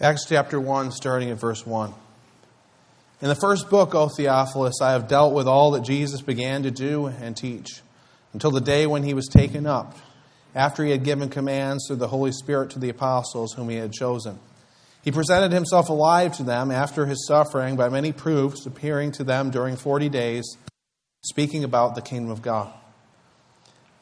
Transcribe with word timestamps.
Acts 0.00 0.24
chapter 0.26 0.58
1, 0.58 0.90
starting 0.90 1.30
at 1.30 1.38
verse 1.38 1.66
1. 1.66 1.92
In 3.20 3.28
the 3.28 3.34
first 3.34 3.68
book, 3.68 3.94
O 3.94 4.08
Theophilus, 4.08 4.80
I 4.80 4.92
have 4.92 5.06
dealt 5.06 5.34
with 5.34 5.46
all 5.46 5.72
that 5.72 5.84
Jesus 5.84 6.22
began 6.22 6.62
to 6.62 6.70
do 6.70 7.06
and 7.06 7.36
teach 7.36 7.82
until 8.32 8.50
the 8.50 8.60
day 8.60 8.86
when 8.86 9.02
he 9.02 9.12
was 9.12 9.28
taken 9.28 9.66
up, 9.66 9.96
after 10.54 10.82
he 10.82 10.90
had 10.90 11.04
given 11.04 11.28
commands 11.28 11.84
through 11.86 11.96
the 11.96 12.08
Holy 12.08 12.32
Spirit 12.32 12.70
to 12.70 12.78
the 12.78 12.88
apostles 12.88 13.52
whom 13.52 13.68
he 13.68 13.76
had 13.76 13.92
chosen. 13.92 14.40
He 15.02 15.12
presented 15.12 15.52
himself 15.52 15.90
alive 15.90 16.36
to 16.38 16.42
them 16.42 16.70
after 16.70 17.04
his 17.04 17.26
suffering 17.26 17.76
by 17.76 17.90
many 17.90 18.12
proofs, 18.12 18.64
appearing 18.64 19.12
to 19.12 19.24
them 19.24 19.50
during 19.50 19.76
forty 19.76 20.08
days, 20.08 20.56
speaking 21.22 21.64
about 21.64 21.94
the 21.94 22.02
kingdom 22.02 22.30
of 22.30 22.40
God. 22.40 22.72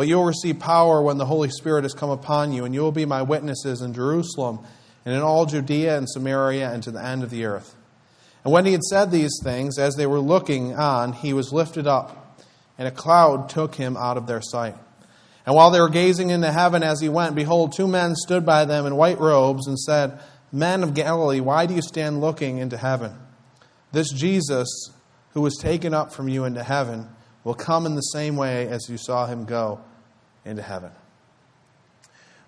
but 0.00 0.08
you 0.08 0.16
will 0.16 0.24
receive 0.24 0.58
power 0.58 1.02
when 1.02 1.18
the 1.18 1.26
Holy 1.26 1.50
Spirit 1.50 1.84
has 1.84 1.92
come 1.92 2.08
upon 2.08 2.54
you, 2.54 2.64
and 2.64 2.74
you 2.74 2.80
will 2.80 2.90
be 2.90 3.04
my 3.04 3.20
witnesses 3.20 3.82
in 3.82 3.92
Jerusalem 3.92 4.60
and 5.04 5.14
in 5.14 5.20
all 5.20 5.44
Judea 5.44 5.98
and 5.98 6.08
Samaria 6.08 6.72
and 6.72 6.82
to 6.84 6.90
the 6.90 7.04
end 7.04 7.22
of 7.22 7.28
the 7.28 7.44
earth. 7.44 7.76
And 8.42 8.50
when 8.50 8.64
he 8.64 8.72
had 8.72 8.82
said 8.82 9.10
these 9.10 9.38
things, 9.44 9.78
as 9.78 9.96
they 9.96 10.06
were 10.06 10.18
looking 10.18 10.74
on, 10.74 11.12
he 11.12 11.34
was 11.34 11.52
lifted 11.52 11.86
up, 11.86 12.40
and 12.78 12.88
a 12.88 12.90
cloud 12.90 13.50
took 13.50 13.74
him 13.74 13.94
out 13.94 14.16
of 14.16 14.26
their 14.26 14.40
sight. 14.40 14.74
And 15.44 15.54
while 15.54 15.70
they 15.70 15.82
were 15.82 15.90
gazing 15.90 16.30
into 16.30 16.50
heaven 16.50 16.82
as 16.82 17.02
he 17.02 17.10
went, 17.10 17.34
behold, 17.34 17.74
two 17.74 17.86
men 17.86 18.16
stood 18.16 18.46
by 18.46 18.64
them 18.64 18.86
in 18.86 18.96
white 18.96 19.20
robes 19.20 19.66
and 19.66 19.78
said, 19.78 20.18
Men 20.50 20.82
of 20.82 20.94
Galilee, 20.94 21.40
why 21.40 21.66
do 21.66 21.74
you 21.74 21.82
stand 21.82 22.22
looking 22.22 22.56
into 22.56 22.78
heaven? 22.78 23.12
This 23.92 24.10
Jesus, 24.10 24.94
who 25.34 25.42
was 25.42 25.58
taken 25.58 25.92
up 25.92 26.10
from 26.10 26.26
you 26.26 26.46
into 26.46 26.62
heaven, 26.62 27.06
will 27.44 27.52
come 27.52 27.84
in 27.84 27.96
the 27.96 28.00
same 28.00 28.36
way 28.36 28.66
as 28.66 28.88
you 28.88 28.96
saw 28.96 29.26
him 29.26 29.44
go 29.44 29.80
into 30.44 30.62
heaven. 30.62 30.90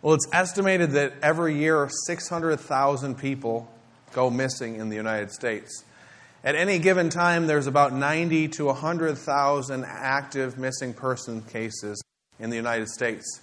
Well, 0.02 0.14
it's 0.14 0.26
estimated 0.32 0.92
that 0.92 1.14
every 1.22 1.56
year 1.56 1.88
600,000 2.06 3.16
people 3.16 3.70
go 4.12 4.30
missing 4.30 4.76
in 4.76 4.88
the 4.88 4.96
United 4.96 5.30
States. 5.30 5.84
At 6.44 6.56
any 6.56 6.80
given 6.80 7.08
time, 7.08 7.46
there's 7.46 7.68
about 7.68 7.92
90 7.92 8.48
to 8.48 8.66
100,000 8.66 9.84
active 9.86 10.58
missing 10.58 10.92
person 10.92 11.42
cases 11.42 12.02
in 12.40 12.50
the 12.50 12.56
United 12.56 12.88
States. 12.88 13.40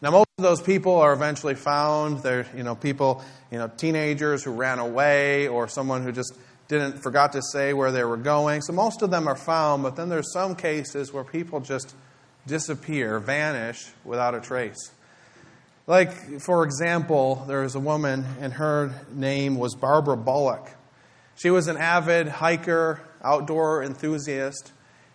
Now, 0.00 0.10
most 0.12 0.28
of 0.38 0.44
those 0.44 0.62
people 0.62 0.96
are 0.96 1.12
eventually 1.12 1.56
found. 1.56 2.22
They're, 2.22 2.46
you 2.56 2.62
know, 2.62 2.76
people, 2.76 3.24
you 3.50 3.58
know, 3.58 3.68
teenagers 3.68 4.44
who 4.44 4.52
ran 4.52 4.78
away 4.78 5.48
or 5.48 5.66
someone 5.66 6.02
who 6.02 6.12
just 6.12 6.36
didn't, 6.68 7.02
forgot 7.02 7.32
to 7.32 7.42
say 7.42 7.72
where 7.72 7.90
they 7.90 8.04
were 8.04 8.16
going. 8.16 8.62
So 8.62 8.72
most 8.72 9.02
of 9.02 9.10
them 9.10 9.26
are 9.26 9.36
found, 9.36 9.82
but 9.82 9.96
then 9.96 10.08
there's 10.08 10.32
some 10.32 10.54
cases 10.54 11.12
where 11.12 11.24
people 11.24 11.60
just 11.60 11.94
disappear, 12.46 13.18
vanish 13.18 13.88
without 14.04 14.34
a 14.34 14.40
trace. 14.40 14.90
Like, 15.86 16.40
for 16.40 16.64
example, 16.64 17.44
there 17.48 17.62
was 17.62 17.74
a 17.74 17.80
woman, 17.80 18.24
and 18.40 18.52
her 18.52 18.94
name 19.12 19.56
was 19.56 19.74
Barbara 19.74 20.16
Bolick. 20.16 20.68
She 21.34 21.50
was 21.50 21.66
an 21.66 21.76
avid 21.76 22.28
hiker, 22.28 23.00
outdoor 23.22 23.82
enthusiast, 23.82 24.70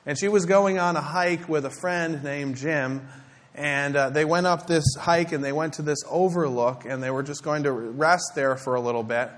and 0.05 0.17
she 0.17 0.28
was 0.28 0.45
going 0.45 0.78
on 0.80 0.95
a 0.95 1.02
hike 1.02 1.48
with 1.48 1.66
a 1.66 1.70
friend 1.70 2.23
named 2.23 2.58
Jim. 2.58 3.08
And 3.55 3.95
uh, 3.95 4.09
they 4.11 4.23
went 4.23 4.45
up 4.45 4.67
this 4.67 4.86
hike 5.00 5.31
and 5.31 5.44
they 5.44 5.52
went 5.52 5.73
to 5.75 5.82
this 5.82 5.99
overlook, 6.09 6.86
and 6.86 7.02
they 7.02 7.11
were 7.11 7.23
just 7.23 7.44
going 7.44 7.64
to 7.64 7.71
rest 7.71 8.33
there 8.36 8.55
for 8.55 8.76
a 8.76 8.82
little 8.82 9.04
bit. 9.04 9.30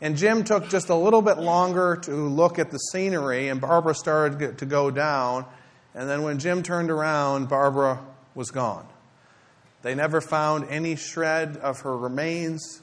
And 0.00 0.16
Jim 0.16 0.44
took 0.44 0.68
just 0.68 0.88
a 0.88 0.94
little 0.94 1.20
bit 1.20 1.38
longer 1.38 1.96
to 2.04 2.12
look 2.12 2.58
at 2.58 2.70
the 2.70 2.78
scenery, 2.78 3.48
and 3.48 3.60
Barbara 3.60 3.94
started 3.94 4.58
to 4.58 4.66
go 4.66 4.90
down. 4.90 5.44
And 5.94 6.08
then 6.08 6.22
when 6.22 6.38
Jim 6.38 6.62
turned 6.62 6.90
around, 6.90 7.48
Barbara 7.48 8.00
was 8.34 8.50
gone. 8.50 8.86
They 9.82 9.94
never 9.94 10.20
found 10.20 10.68
any 10.68 10.96
shred 10.96 11.56
of 11.56 11.80
her 11.80 11.96
remains, 11.96 12.82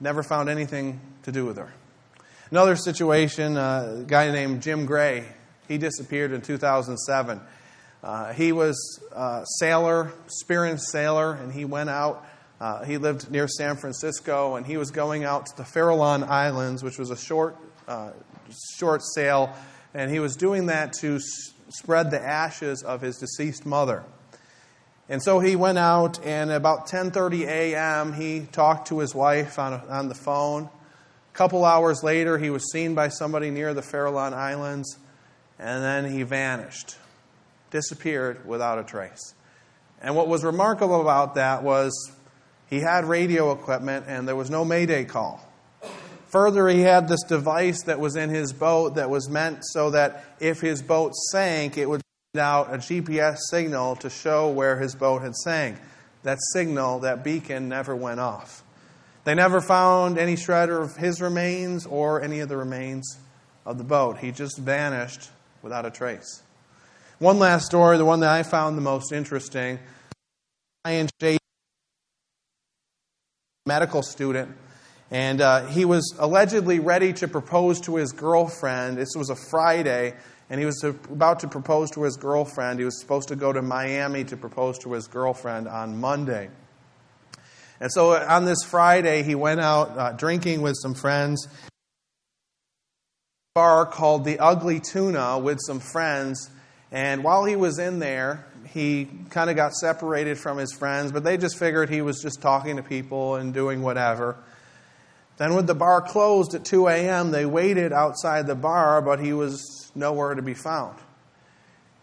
never 0.00 0.22
found 0.22 0.48
anything 0.48 1.00
to 1.24 1.32
do 1.32 1.44
with 1.44 1.56
her. 1.56 1.72
Another 2.50 2.76
situation, 2.76 3.56
uh, 3.56 3.98
a 4.00 4.04
guy 4.04 4.30
named 4.30 4.62
Jim 4.62 4.86
Gray, 4.86 5.24
he 5.66 5.76
disappeared 5.76 6.32
in 6.32 6.40
2007. 6.40 7.40
Uh, 8.02 8.32
he 8.32 8.52
was 8.52 9.02
a 9.12 9.44
sailor, 9.58 10.12
experienced 10.24 10.90
sailor, 10.90 11.34
and 11.34 11.52
he 11.52 11.64
went 11.64 11.90
out. 11.90 12.24
Uh, 12.60 12.84
he 12.84 12.96
lived 12.96 13.30
near 13.30 13.46
San 13.48 13.76
Francisco, 13.76 14.56
and 14.56 14.64
he 14.64 14.76
was 14.76 14.90
going 14.90 15.24
out 15.24 15.46
to 15.46 15.56
the 15.56 15.62
Farallon 15.62 16.26
Islands, 16.26 16.82
which 16.82 16.98
was 16.98 17.10
a 17.10 17.16
short, 17.16 17.56
uh, 17.86 18.12
short 18.76 19.02
sail, 19.02 19.52
and 19.94 20.10
he 20.10 20.20
was 20.20 20.36
doing 20.36 20.66
that 20.66 20.92
to 20.94 21.18
spread 21.70 22.10
the 22.10 22.20
ashes 22.20 22.82
of 22.82 23.00
his 23.00 23.18
deceased 23.18 23.66
mother. 23.66 24.04
And 25.08 25.22
so 25.22 25.40
he 25.40 25.56
went 25.56 25.78
out, 25.78 26.24
and 26.24 26.50
about 26.50 26.86
10:30 26.86 27.46
a.m., 27.46 28.12
he 28.12 28.46
talked 28.52 28.88
to 28.88 28.98
his 28.98 29.14
wife 29.14 29.58
on, 29.58 29.72
on 29.88 30.08
the 30.08 30.14
phone. 30.14 30.64
A 30.64 31.36
couple 31.36 31.64
hours 31.64 32.02
later, 32.02 32.36
he 32.36 32.50
was 32.50 32.70
seen 32.72 32.94
by 32.94 33.08
somebody 33.08 33.50
near 33.50 33.72
the 33.72 33.80
Farallon 33.80 34.34
Islands, 34.34 34.98
and 35.58 35.82
then 35.82 36.10
he 36.10 36.24
vanished, 36.24 36.96
disappeared 37.70 38.46
without 38.46 38.78
a 38.78 38.84
trace. 38.84 39.34
And 40.02 40.14
what 40.14 40.28
was 40.28 40.44
remarkable 40.44 41.00
about 41.00 41.36
that 41.36 41.62
was 41.62 42.12
he 42.68 42.80
had 42.80 43.06
radio 43.06 43.52
equipment, 43.52 44.04
and 44.08 44.28
there 44.28 44.36
was 44.36 44.50
no 44.50 44.64
Mayday 44.64 45.04
call. 45.06 45.47
Further, 46.28 46.68
he 46.68 46.80
had 46.80 47.08
this 47.08 47.22
device 47.22 47.82
that 47.84 47.98
was 47.98 48.14
in 48.14 48.28
his 48.28 48.52
boat 48.52 48.96
that 48.96 49.08
was 49.08 49.30
meant 49.30 49.60
so 49.62 49.90
that 49.90 50.24
if 50.40 50.60
his 50.60 50.82
boat 50.82 51.14
sank, 51.32 51.78
it 51.78 51.88
would 51.88 52.02
send 52.34 52.42
out 52.42 52.72
a 52.72 52.78
GPS 52.78 53.38
signal 53.50 53.96
to 53.96 54.10
show 54.10 54.50
where 54.50 54.78
his 54.78 54.94
boat 54.94 55.22
had 55.22 55.34
sank. 55.34 55.78
That 56.24 56.38
signal, 56.52 57.00
that 57.00 57.24
beacon, 57.24 57.68
never 57.68 57.96
went 57.96 58.20
off. 58.20 58.62
They 59.24 59.34
never 59.34 59.62
found 59.62 60.18
any 60.18 60.36
shred 60.36 60.68
of 60.68 60.96
his 60.96 61.20
remains 61.22 61.86
or 61.86 62.20
any 62.20 62.40
of 62.40 62.50
the 62.50 62.58
remains 62.58 63.18
of 63.64 63.78
the 63.78 63.84
boat. 63.84 64.18
He 64.18 64.30
just 64.30 64.58
vanished 64.58 65.30
without 65.62 65.86
a 65.86 65.90
trace. 65.90 66.42
One 67.18 67.38
last 67.38 67.64
story, 67.64 67.96
the 67.96 68.04
one 68.04 68.20
that 68.20 68.30
I 68.30 68.42
found 68.42 68.76
the 68.76 68.82
most 68.82 69.12
interesting. 69.12 69.78
Ryan 70.84 71.08
J. 71.20 71.38
medical 73.66 74.02
student 74.02 74.54
and 75.10 75.40
uh, 75.40 75.66
he 75.66 75.84
was 75.84 76.14
allegedly 76.18 76.80
ready 76.80 77.12
to 77.14 77.28
propose 77.28 77.80
to 77.82 77.96
his 77.96 78.12
girlfriend. 78.12 78.98
This 78.98 79.14
was 79.16 79.30
a 79.30 79.36
Friday, 79.36 80.14
and 80.50 80.60
he 80.60 80.66
was 80.66 80.82
about 80.84 81.40
to 81.40 81.48
propose 81.48 81.90
to 81.92 82.02
his 82.02 82.16
girlfriend. 82.16 82.78
He 82.78 82.84
was 82.84 83.00
supposed 83.00 83.28
to 83.28 83.36
go 83.36 83.52
to 83.52 83.62
Miami 83.62 84.24
to 84.24 84.36
propose 84.36 84.78
to 84.80 84.92
his 84.92 85.06
girlfriend 85.06 85.66
on 85.66 85.98
Monday. 85.98 86.50
And 87.80 87.90
so 87.92 88.12
uh, 88.12 88.26
on 88.28 88.44
this 88.44 88.62
Friday, 88.64 89.22
he 89.22 89.34
went 89.34 89.60
out 89.60 89.96
uh, 89.96 90.12
drinking 90.12 90.62
with 90.62 90.74
some 90.76 90.94
friends. 90.94 91.48
Bar 93.54 93.86
called 93.86 94.24
the 94.24 94.38
Ugly 94.38 94.80
Tuna 94.80 95.38
with 95.38 95.58
some 95.66 95.80
friends. 95.80 96.50
And 96.90 97.24
while 97.24 97.44
he 97.44 97.56
was 97.56 97.78
in 97.78 97.98
there, 97.98 98.46
he 98.72 99.08
kind 99.30 99.48
of 99.48 99.56
got 99.56 99.72
separated 99.72 100.38
from 100.38 100.58
his 100.58 100.72
friends, 100.72 101.12
but 101.12 101.24
they 101.24 101.36
just 101.36 101.58
figured 101.58 101.88
he 101.88 102.02
was 102.02 102.20
just 102.20 102.40
talking 102.42 102.76
to 102.76 102.82
people 102.82 103.36
and 103.36 103.54
doing 103.54 103.82
whatever. 103.82 104.36
Then, 105.38 105.54
when 105.54 105.66
the 105.66 105.74
bar 105.74 106.02
closed 106.02 106.54
at 106.54 106.64
2 106.64 106.88
a.m., 106.88 107.30
they 107.30 107.46
waited 107.46 107.92
outside 107.92 108.46
the 108.46 108.56
bar, 108.56 109.00
but 109.00 109.20
he 109.20 109.32
was 109.32 109.90
nowhere 109.94 110.34
to 110.34 110.42
be 110.42 110.54
found. 110.54 110.98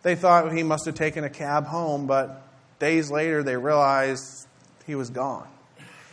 They 0.03 0.15
thought 0.15 0.53
he 0.53 0.63
must 0.63 0.85
have 0.85 0.95
taken 0.95 1.23
a 1.23 1.29
cab 1.29 1.65
home, 1.65 2.07
but 2.07 2.47
days 2.79 3.11
later 3.11 3.43
they 3.43 3.57
realized 3.57 4.47
he 4.85 4.95
was 4.95 5.09
gone. 5.09 5.47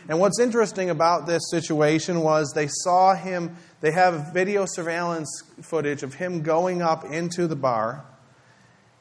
And 0.09 0.19
what's 0.19 0.39
interesting 0.39 0.89
about 0.89 1.27
this 1.27 1.43
situation 1.49 2.21
was 2.21 2.51
they 2.53 2.67
saw 2.67 3.15
him, 3.15 3.55
they 3.79 3.91
have 3.91 4.33
video 4.33 4.65
surveillance 4.65 5.29
footage 5.61 6.03
of 6.03 6.15
him 6.15 6.41
going 6.41 6.81
up 6.81 7.05
into 7.05 7.47
the 7.47 7.55
bar. 7.55 8.03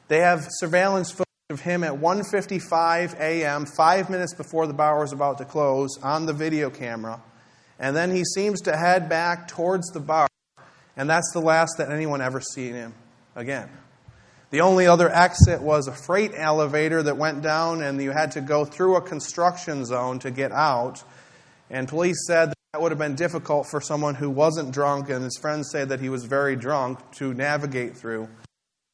They 0.06 0.18
have 0.18 0.46
surveillance 0.48 1.10
footage 1.10 1.26
of 1.50 1.60
him 1.60 1.82
at 1.82 1.94
1:55 1.94 3.18
a.m., 3.18 3.66
5 3.66 4.10
minutes 4.10 4.34
before 4.34 4.66
the 4.66 4.74
bar 4.74 5.00
was 5.00 5.12
about 5.12 5.38
to 5.38 5.44
close 5.44 5.98
on 6.02 6.26
the 6.26 6.32
video 6.32 6.70
camera. 6.70 7.20
And 7.82 7.96
then 7.96 8.14
he 8.14 8.24
seems 8.24 8.60
to 8.62 8.76
head 8.76 9.08
back 9.08 9.48
towards 9.48 9.88
the 9.88 9.98
bar, 9.98 10.28
and 10.96 11.10
that's 11.10 11.32
the 11.32 11.40
last 11.40 11.78
that 11.78 11.90
anyone 11.90 12.20
ever 12.22 12.40
seen 12.40 12.74
him 12.74 12.94
again. 13.34 13.68
The 14.50 14.60
only 14.60 14.86
other 14.86 15.12
exit 15.12 15.60
was 15.60 15.88
a 15.88 15.92
freight 15.92 16.30
elevator 16.36 17.02
that 17.02 17.16
went 17.16 17.42
down, 17.42 17.82
and 17.82 18.00
you 18.00 18.12
had 18.12 18.30
to 18.32 18.40
go 18.40 18.64
through 18.64 18.96
a 18.96 19.00
construction 19.00 19.84
zone 19.84 20.20
to 20.20 20.30
get 20.30 20.52
out. 20.52 21.02
And 21.70 21.88
police 21.88 22.24
said 22.24 22.52
that 22.72 22.80
would 22.80 22.92
have 22.92 23.00
been 23.00 23.16
difficult 23.16 23.66
for 23.68 23.80
someone 23.80 24.14
who 24.14 24.30
wasn't 24.30 24.72
drunk, 24.72 25.10
and 25.10 25.24
his 25.24 25.36
friends 25.40 25.68
say 25.72 25.84
that 25.84 25.98
he 25.98 26.08
was 26.08 26.24
very 26.24 26.54
drunk 26.54 27.00
to 27.16 27.34
navigate 27.34 27.96
through. 27.96 28.28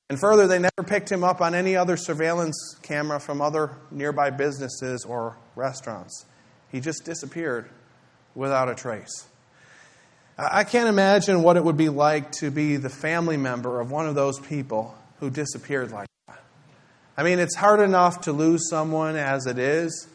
And 0.09 0.19
further, 0.19 0.47
they 0.47 0.59
never 0.59 0.83
picked 0.87 1.13
him 1.13 1.23
up 1.23 1.43
on 1.43 1.55
any 1.55 1.77
other 1.77 1.99
surveillance 1.99 2.57
camera 2.81 3.21
from 3.21 3.43
other 3.43 3.73
nearby 3.91 4.31
businesses 4.31 5.05
or 5.05 5.37
restaurants. 5.57 6.25
He 6.73 6.81
just 6.81 7.05
disappeared 7.05 7.69
without 8.39 8.69
a 8.69 8.75
trace. 8.75 9.27
I 10.39 10.63
can't 10.63 10.89
imagine 10.89 11.43
what 11.43 11.57
it 11.57 11.65
would 11.65 11.77
be 11.77 11.89
like 11.89 12.31
to 12.33 12.53
be 12.53 12.77
the 12.77 12.89
family 12.89 13.37
member 13.37 13.81
of 13.81 13.91
one 13.91 14.07
of 14.07 14.15
those 14.15 14.39
people 14.39 14.97
who 15.19 15.31
disappeared 15.31 15.91
like 15.91 16.07
that. 16.29 16.41
I 17.17 17.25
mean, 17.25 17.41
it's 17.41 17.57
hard 17.57 17.81
enough 17.81 18.21
to 18.23 18.33
lose 18.33 18.71
someone 18.71 19.17
as 19.17 19.47
it 19.47 19.59
is, 19.59 20.07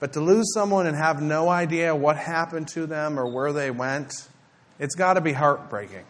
but 0.00 0.14
to 0.14 0.20
lose 0.20 0.52
someone 0.52 0.88
and 0.88 0.96
have 0.96 1.22
no 1.22 1.48
idea 1.48 1.94
what 1.94 2.16
happened 2.16 2.66
to 2.68 2.86
them 2.86 3.18
or 3.18 3.32
where 3.32 3.52
they 3.52 3.70
went, 3.70 4.12
it's 4.80 4.96
got 4.96 5.14
to 5.14 5.20
be 5.20 5.32
heartbreaking. 5.32 6.04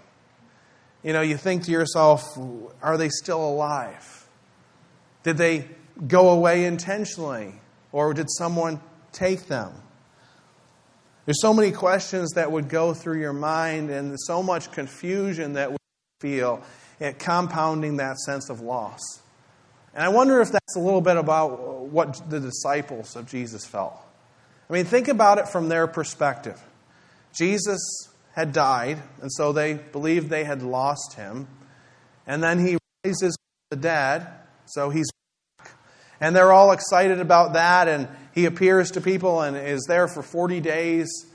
You 1.03 1.13
know, 1.13 1.21
you 1.21 1.37
think 1.37 1.65
to 1.65 1.71
yourself, 1.71 2.39
are 2.83 2.97
they 2.97 3.11
still 3.11 3.45
alive? 3.45 4.27
Did 5.23 5.37
they 5.37 5.69
go 6.09 6.31
away 6.31 6.65
intentionally? 6.65 7.53
Or 7.93 8.15
did 8.15 8.29
someone 8.31 8.81
take 9.13 9.49
them? 9.49 9.84
There's 11.27 11.41
so 11.41 11.55
many 11.55 11.73
questions 11.73 12.33
that 12.33 12.53
would 12.53 12.69
go 12.69 12.93
through 12.93 13.21
your 13.21 13.33
mind 13.33 13.91
and 13.91 14.15
so 14.21 14.43
much 14.43 14.71
confusion 14.73 15.55
that 15.55 15.71
we 15.71 15.79
feel 16.21 16.63
at 17.01 17.19
compounding 17.19 17.97
that 17.97 18.19
sense 18.19 18.51
of 18.51 18.61
loss. 18.61 19.01
And 19.95 20.03
I 20.03 20.09
wonder 20.09 20.41
if 20.41 20.51
that's 20.53 20.77
a 20.77 20.81
little 20.81 21.01
bit 21.01 21.17
about 21.17 21.87
what 21.87 22.29
the 22.29 22.41
disciples 22.41 23.17
of 23.17 23.27
Jesus 23.27 23.65
felt. 23.65 23.97
I 24.69 24.73
mean, 24.73 24.85
think 24.85 25.09
about 25.09 25.39
it 25.39 25.49
from 25.49 25.69
their 25.69 25.87
perspective. 25.87 26.61
Jesus 27.33 27.81
had 28.33 28.53
died, 28.53 29.03
and 29.23 29.33
so 29.33 29.53
they 29.53 29.75
believed 29.75 30.29
they 30.29 30.45
had 30.45 30.63
lost 30.63 31.15
him. 31.15 31.47
And 32.27 32.43
then 32.43 32.65
he 32.65 32.77
raises 33.05 33.37
the 33.71 33.77
dead, 33.77 34.27
so 34.67 34.91
he's. 34.91 35.07
And 36.21 36.35
they're 36.35 36.53
all 36.53 36.73
excited 36.73 37.21
about 37.21 37.55
that, 37.55 37.89
and 37.89 38.09
he 38.35 38.47
appears 38.47 38.93
to 38.93 39.01
people 39.01 39.43
and 39.43 39.57
is 39.57 39.85
there 39.89 40.09
for 40.09 40.23
40 40.23 40.61
days 40.61 41.27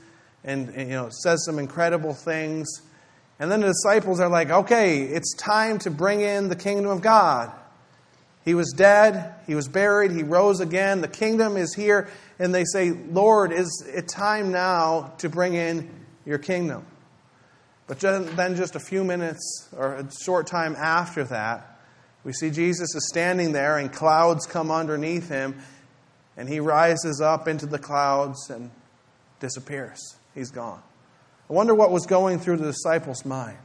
and, 0.44 0.74
you 0.74 0.94
know 0.94 1.08
says 1.10 1.44
some 1.44 1.58
incredible 1.58 2.14
things. 2.14 2.68
And 3.38 3.50
then 3.50 3.60
the 3.60 3.68
disciples 3.68 4.20
are 4.20 4.28
like, 4.28 4.50
okay, 4.50 5.02
it's 5.02 5.34
time 5.34 5.78
to 5.80 5.90
bring 5.90 6.20
in 6.20 6.48
the 6.48 6.56
kingdom 6.56 6.90
of 6.90 7.00
God. 7.00 7.50
He 8.44 8.54
was 8.54 8.72
dead, 8.76 9.34
he 9.46 9.54
was 9.54 9.68
buried, 9.68 10.12
he 10.12 10.22
rose 10.22 10.60
again, 10.60 11.00
the 11.00 11.08
kingdom 11.08 11.56
is 11.56 11.74
here. 11.74 12.08
And 12.38 12.54
they 12.54 12.64
say, 12.64 12.90
Lord, 12.90 13.52
is 13.52 13.84
it 13.86 14.08
time 14.08 14.50
now 14.50 15.12
to 15.18 15.28
bring 15.28 15.54
in 15.54 15.90
your 16.24 16.38
kingdom? 16.38 16.86
But 17.86 18.00
then, 18.00 18.56
just 18.56 18.76
a 18.76 18.80
few 18.80 19.04
minutes 19.04 19.68
or 19.76 19.94
a 19.94 20.08
short 20.24 20.46
time 20.46 20.76
after 20.76 21.24
that, 21.24 21.79
we 22.24 22.32
see 22.32 22.50
Jesus 22.50 22.94
is 22.94 23.08
standing 23.08 23.52
there 23.52 23.78
and 23.78 23.92
clouds 23.92 24.46
come 24.46 24.70
underneath 24.70 25.28
him, 25.28 25.60
and 26.36 26.48
he 26.48 26.60
rises 26.60 27.20
up 27.20 27.48
into 27.48 27.66
the 27.66 27.78
clouds 27.78 28.50
and 28.50 28.70
disappears. 29.40 30.16
He's 30.34 30.50
gone. 30.50 30.82
I 31.48 31.52
wonder 31.52 31.74
what 31.74 31.90
was 31.90 32.06
going 32.06 32.38
through 32.38 32.58
the 32.58 32.66
disciples' 32.66 33.24
mind. 33.24 33.58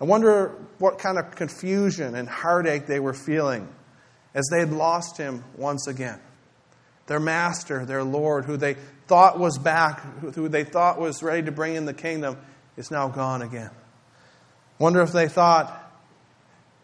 I 0.00 0.04
wonder 0.04 0.54
what 0.78 0.98
kind 0.98 1.18
of 1.18 1.34
confusion 1.34 2.14
and 2.14 2.28
heartache 2.28 2.86
they 2.86 3.00
were 3.00 3.14
feeling 3.14 3.68
as 4.34 4.46
they 4.50 4.60
had 4.60 4.72
lost 4.72 5.16
him 5.16 5.44
once 5.56 5.86
again. 5.86 6.20
Their 7.06 7.20
master, 7.20 7.84
their 7.84 8.04
Lord, 8.04 8.44
who 8.44 8.56
they 8.56 8.76
thought 9.06 9.38
was 9.38 9.58
back, 9.58 10.00
who 10.34 10.48
they 10.48 10.64
thought 10.64 11.00
was 11.00 11.22
ready 11.22 11.42
to 11.44 11.52
bring 11.52 11.74
in 11.74 11.84
the 11.84 11.94
kingdom, 11.94 12.36
is 12.76 12.90
now 12.90 13.08
gone 13.08 13.42
again. 13.42 13.70
Wonder 14.78 15.00
if 15.00 15.12
they 15.12 15.28
thought, 15.28 15.85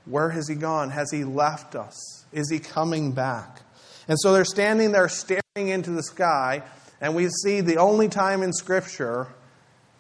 where 0.04 0.30
has 0.30 0.48
he 0.48 0.54
gone? 0.54 0.90
Has 0.90 1.10
he 1.10 1.24
left 1.24 1.74
us? 1.74 2.24
Is 2.32 2.50
he 2.50 2.58
coming 2.58 3.12
back? 3.12 3.60
And 4.08 4.18
so 4.20 4.32
they're 4.32 4.44
standing 4.44 4.92
there 4.92 5.08
staring 5.08 5.42
into 5.56 5.90
the 5.90 6.02
sky, 6.02 6.62
and 7.00 7.14
we 7.14 7.28
see 7.28 7.60
the 7.60 7.76
only 7.76 8.08
time 8.08 8.42
in 8.42 8.52
Scripture 8.52 9.28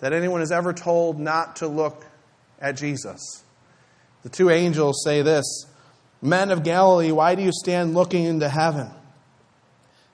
that 0.00 0.12
anyone 0.12 0.42
is 0.42 0.50
ever 0.50 0.72
told 0.72 1.20
not 1.20 1.56
to 1.56 1.68
look 1.68 2.04
at 2.60 2.76
Jesus. 2.76 3.44
The 4.22 4.28
two 4.28 4.50
angels 4.50 5.02
say 5.04 5.22
this 5.22 5.66
Men 6.20 6.50
of 6.50 6.64
Galilee, 6.64 7.12
why 7.12 7.34
do 7.34 7.42
you 7.42 7.52
stand 7.52 7.94
looking 7.94 8.24
into 8.24 8.48
heaven? 8.48 8.90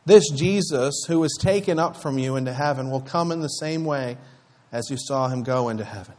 This 0.07 0.31
Jesus, 0.31 1.05
who 1.07 1.21
was 1.21 1.37
taken 1.39 1.79
up 1.79 1.97
from 1.97 2.19
you 2.19 2.37
into 2.37 2.53
heaven, 2.53 2.91
will 2.91 3.03
come 3.03 3.31
in 3.31 3.41
the 3.41 3.49
same 3.49 3.85
way 3.85 4.17
as 4.73 4.91
you 4.91 4.97
saw 4.99 5.29
him 5.29 5.43
go 5.43 5.69
into 5.69 5.85
heaven. 5.85 6.15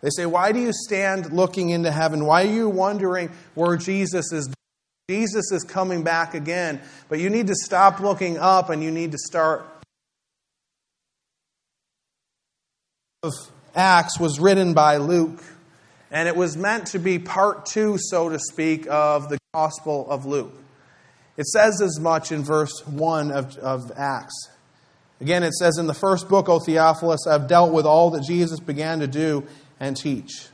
They 0.00 0.10
say, 0.10 0.26
Why 0.26 0.52
do 0.52 0.60
you 0.60 0.72
stand 0.72 1.32
looking 1.32 1.70
into 1.70 1.90
heaven? 1.90 2.24
Why 2.24 2.42
are 2.42 2.50
you 2.50 2.68
wondering 2.68 3.30
where 3.54 3.76
Jesus 3.76 4.32
is? 4.32 4.52
Jesus 5.08 5.50
is 5.52 5.64
coming 5.64 6.04
back 6.04 6.34
again. 6.34 6.80
But 7.08 7.18
you 7.18 7.30
need 7.30 7.46
to 7.46 7.54
stop 7.54 8.00
looking 8.00 8.38
up 8.38 8.70
and 8.70 8.82
you 8.82 8.90
need 8.90 9.12
to 9.12 9.18
start. 9.18 9.66
Acts 13.74 14.20
was 14.20 14.38
written 14.38 14.74
by 14.74 14.98
Luke, 14.98 15.42
and 16.10 16.28
it 16.28 16.36
was 16.36 16.56
meant 16.56 16.86
to 16.88 16.98
be 16.98 17.18
part 17.18 17.66
two, 17.66 17.96
so 17.98 18.28
to 18.28 18.38
speak, 18.38 18.86
of 18.88 19.28
the 19.28 19.38
Gospel 19.54 20.08
of 20.08 20.24
Luke. 20.24 20.54
It 21.36 21.46
says 21.46 21.80
as 21.80 21.98
much 21.98 22.30
in 22.30 22.42
verse 22.42 22.86
1 22.86 23.30
of, 23.30 23.56
of 23.58 23.92
Acts. 23.96 24.50
Again, 25.20 25.42
it 25.42 25.52
says, 25.54 25.78
In 25.78 25.86
the 25.86 25.94
first 25.94 26.28
book, 26.28 26.48
O 26.48 26.60
Theophilus, 26.60 27.26
I've 27.26 27.48
dealt 27.48 27.72
with 27.72 27.86
all 27.86 28.10
that 28.10 28.22
Jesus 28.22 28.60
began 28.60 29.00
to 29.00 29.06
do 29.06 29.46
and 29.80 29.96
teach. 29.96 30.46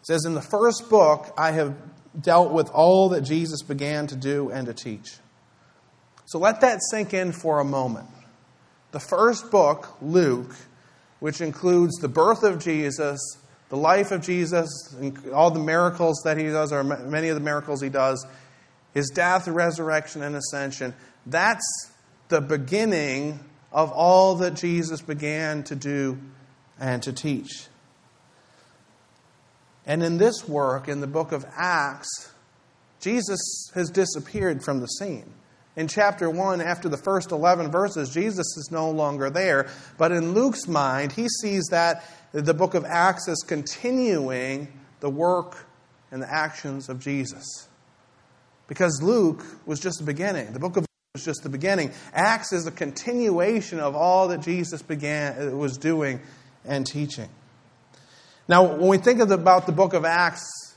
It 0.00 0.06
says, 0.06 0.24
In 0.24 0.34
the 0.34 0.42
first 0.42 0.88
book, 0.90 1.32
I 1.38 1.52
have 1.52 1.76
dealt 2.20 2.52
with 2.52 2.70
all 2.70 3.10
that 3.10 3.22
Jesus 3.22 3.62
began 3.62 4.06
to 4.08 4.16
do 4.16 4.50
and 4.50 4.66
to 4.66 4.74
teach. 4.74 5.16
So 6.26 6.38
let 6.38 6.60
that 6.62 6.80
sink 6.90 7.12
in 7.12 7.32
for 7.32 7.60
a 7.60 7.64
moment. 7.64 8.08
The 8.92 9.00
first 9.00 9.50
book, 9.50 9.96
Luke, 10.00 10.54
which 11.20 11.40
includes 11.40 11.96
the 11.96 12.08
birth 12.08 12.42
of 12.42 12.62
Jesus, 12.62 13.20
the 13.68 13.76
life 13.76 14.10
of 14.10 14.22
Jesus, 14.22 14.94
all 15.32 15.50
the 15.50 15.60
miracles 15.60 16.22
that 16.24 16.38
he 16.38 16.44
does, 16.44 16.72
or 16.72 16.84
many 16.84 17.28
of 17.28 17.34
the 17.34 17.40
miracles 17.40 17.80
he 17.80 17.88
does, 17.88 18.24
his 18.92 19.10
death, 19.10 19.48
resurrection, 19.48 20.22
and 20.22 20.36
ascension, 20.36 20.94
that's 21.26 21.90
the 22.28 22.40
beginning 22.40 23.40
of 23.72 23.90
all 23.90 24.36
that 24.36 24.54
Jesus 24.54 25.00
began 25.00 25.64
to 25.64 25.74
do 25.74 26.18
and 26.78 27.02
to 27.02 27.12
teach. 27.12 27.66
And 29.86 30.02
in 30.02 30.18
this 30.18 30.48
work, 30.48 30.88
in 30.88 31.00
the 31.00 31.06
book 31.06 31.32
of 31.32 31.44
Acts, 31.56 32.32
Jesus 33.00 33.70
has 33.74 33.90
disappeared 33.90 34.64
from 34.64 34.80
the 34.80 34.86
scene. 34.86 35.30
In 35.76 35.88
chapter 35.88 36.30
1, 36.30 36.60
after 36.60 36.88
the 36.88 36.96
first 36.96 37.32
11 37.32 37.70
verses, 37.70 38.14
Jesus 38.14 38.46
is 38.56 38.68
no 38.70 38.90
longer 38.90 39.28
there. 39.28 39.68
But 39.98 40.12
in 40.12 40.32
Luke's 40.32 40.68
mind, 40.68 41.12
he 41.12 41.28
sees 41.28 41.64
that 41.70 42.04
the 42.32 42.54
book 42.54 42.74
of 42.74 42.84
Acts 42.84 43.28
is 43.28 43.44
continuing 43.46 44.68
the 45.00 45.10
work 45.10 45.66
and 46.10 46.22
the 46.22 46.32
actions 46.32 46.88
of 46.88 47.00
Jesus. 47.00 47.68
Because 48.68 49.02
Luke 49.02 49.44
was 49.66 49.80
just 49.80 49.98
the 49.98 50.04
beginning. 50.04 50.52
The 50.52 50.60
book 50.60 50.76
of 50.76 50.86
was 51.14 51.24
just 51.24 51.42
the 51.42 51.48
beginning. 51.48 51.92
Acts 52.12 52.52
is 52.52 52.66
a 52.66 52.72
continuation 52.72 53.78
of 53.78 53.94
all 53.94 54.28
that 54.28 54.40
Jesus 54.40 54.80
began 54.82 55.58
was 55.58 55.76
doing 55.76 56.20
and 56.64 56.86
teaching. 56.86 57.28
Now, 58.46 58.64
when 58.76 58.88
we 58.88 58.98
think 58.98 59.18
the, 59.18 59.34
about 59.34 59.66
the 59.66 59.72
book 59.72 59.94
of 59.94 60.04
Acts, 60.04 60.74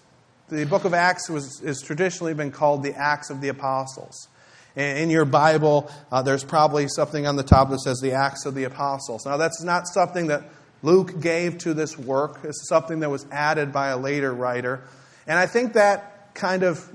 the 0.49 0.65
book 0.65 0.85
of 0.85 0.93
Acts 0.93 1.29
was, 1.29 1.59
has 1.59 1.81
traditionally 1.81 2.33
been 2.33 2.51
called 2.51 2.83
the 2.83 2.93
Acts 2.95 3.29
of 3.29 3.41
the 3.41 3.49
Apostles. 3.49 4.29
In 4.75 5.09
your 5.09 5.25
Bible, 5.25 5.91
uh, 6.11 6.21
there's 6.21 6.43
probably 6.43 6.87
something 6.87 7.25
on 7.25 7.35
the 7.35 7.43
top 7.43 7.71
that 7.71 7.79
says 7.79 7.99
the 7.99 8.11
Acts 8.11 8.45
of 8.45 8.53
the 8.53 8.63
Apostles. 8.65 9.25
Now, 9.25 9.37
that's 9.37 9.63
not 9.63 9.87
something 9.87 10.27
that 10.27 10.43
Luke 10.83 11.19
gave 11.19 11.57
to 11.59 11.73
this 11.73 11.97
work. 11.97 12.41
It's 12.43 12.69
something 12.69 12.99
that 12.99 13.09
was 13.09 13.25
added 13.31 13.73
by 13.73 13.87
a 13.87 13.97
later 13.97 14.31
writer. 14.33 14.83
And 15.25 15.39
I 15.39 15.47
think 15.47 15.73
that 15.73 16.33
kind 16.35 16.61
of 16.63 16.87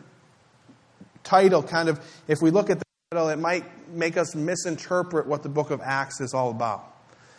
title, 1.25 1.63
kind 1.63 1.89
of, 1.89 2.01
if 2.29 2.41
we 2.41 2.51
look 2.51 2.71
at 2.71 2.79
the 2.79 2.85
title, 3.11 3.29
it 3.29 3.39
might 3.39 3.65
make 3.93 4.17
us 4.17 4.35
misinterpret 4.35 5.27
what 5.27 5.43
the 5.43 5.49
book 5.49 5.71
of 5.71 5.81
Acts 5.81 6.21
is 6.21 6.33
all 6.33 6.51
about. 6.51 6.92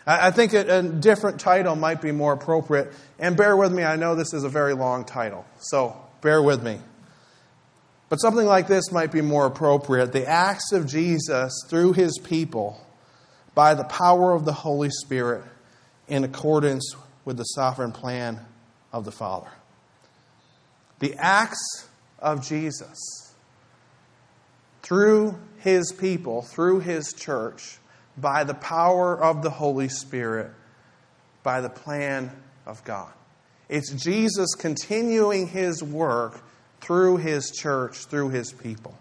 I 0.06 0.32
think 0.32 0.54
a, 0.54 0.82
different 0.82 1.40
title 1.40 1.76
might 1.76 2.02
be 2.02 2.12
more 2.12 2.34
appropriate. 2.34 2.92
And 3.20 3.38
bear 3.38 3.56
with 3.56 3.72
me, 3.72 3.84
I 3.84 3.96
know 3.96 4.16
this 4.16 4.34
is 4.34 4.44
a 4.44 4.50
very 4.50 4.74
long 4.74 5.06
title, 5.06 5.46
so 5.60 5.96
bear 6.22 6.42
with 6.42 6.62
me. 6.62 6.80
But 8.10 8.18
something 8.18 8.46
like 8.46 8.68
this 8.68 8.92
might 8.92 9.12
be 9.12 9.22
more 9.22 9.46
appropriate 9.46 10.12
The 10.12 10.28
Acts 10.28 10.72
of 10.72 10.86
Jesus 10.88 11.54
through 11.70 11.94
his 11.94 12.20
people 12.20 12.86
by 13.56 13.76
the 13.76 13.86
power 13.86 14.34
of 14.34 14.46
the 14.46 14.54
Holy 14.54 14.90
Spirit 14.90 15.44
in 16.08 16.24
accordance 16.24 16.96
with 17.26 17.38
the 17.38 17.44
sovereign 17.44 17.92
plan 17.92 18.40
of 18.92 19.06
the 19.06 19.12
Father. 19.12 19.50
The 21.00 21.16
Acts 21.18 21.88
of 22.20 22.46
Jesus 22.46 23.24
through 24.84 25.40
his 25.60 25.94
people, 25.94 26.42
through 26.42 26.82
his 26.82 27.14
church, 27.14 27.78
by 28.18 28.44
the 28.44 28.54
power 28.54 29.20
of 29.20 29.42
the 29.42 29.50
Holy 29.50 29.90
Spirit, 29.90 30.52
by 31.42 31.62
the 31.62 31.70
plan 31.70 32.32
of 32.66 32.84
God. 32.84 33.12
It's 33.70 33.92
Jesus 33.92 34.54
continuing 34.56 35.48
his 35.48 35.82
work 35.82 36.42
through 36.82 37.18
his 37.18 37.52
church, 37.52 38.06
through 38.06 38.30
his 38.30 38.52
people. 38.52 38.98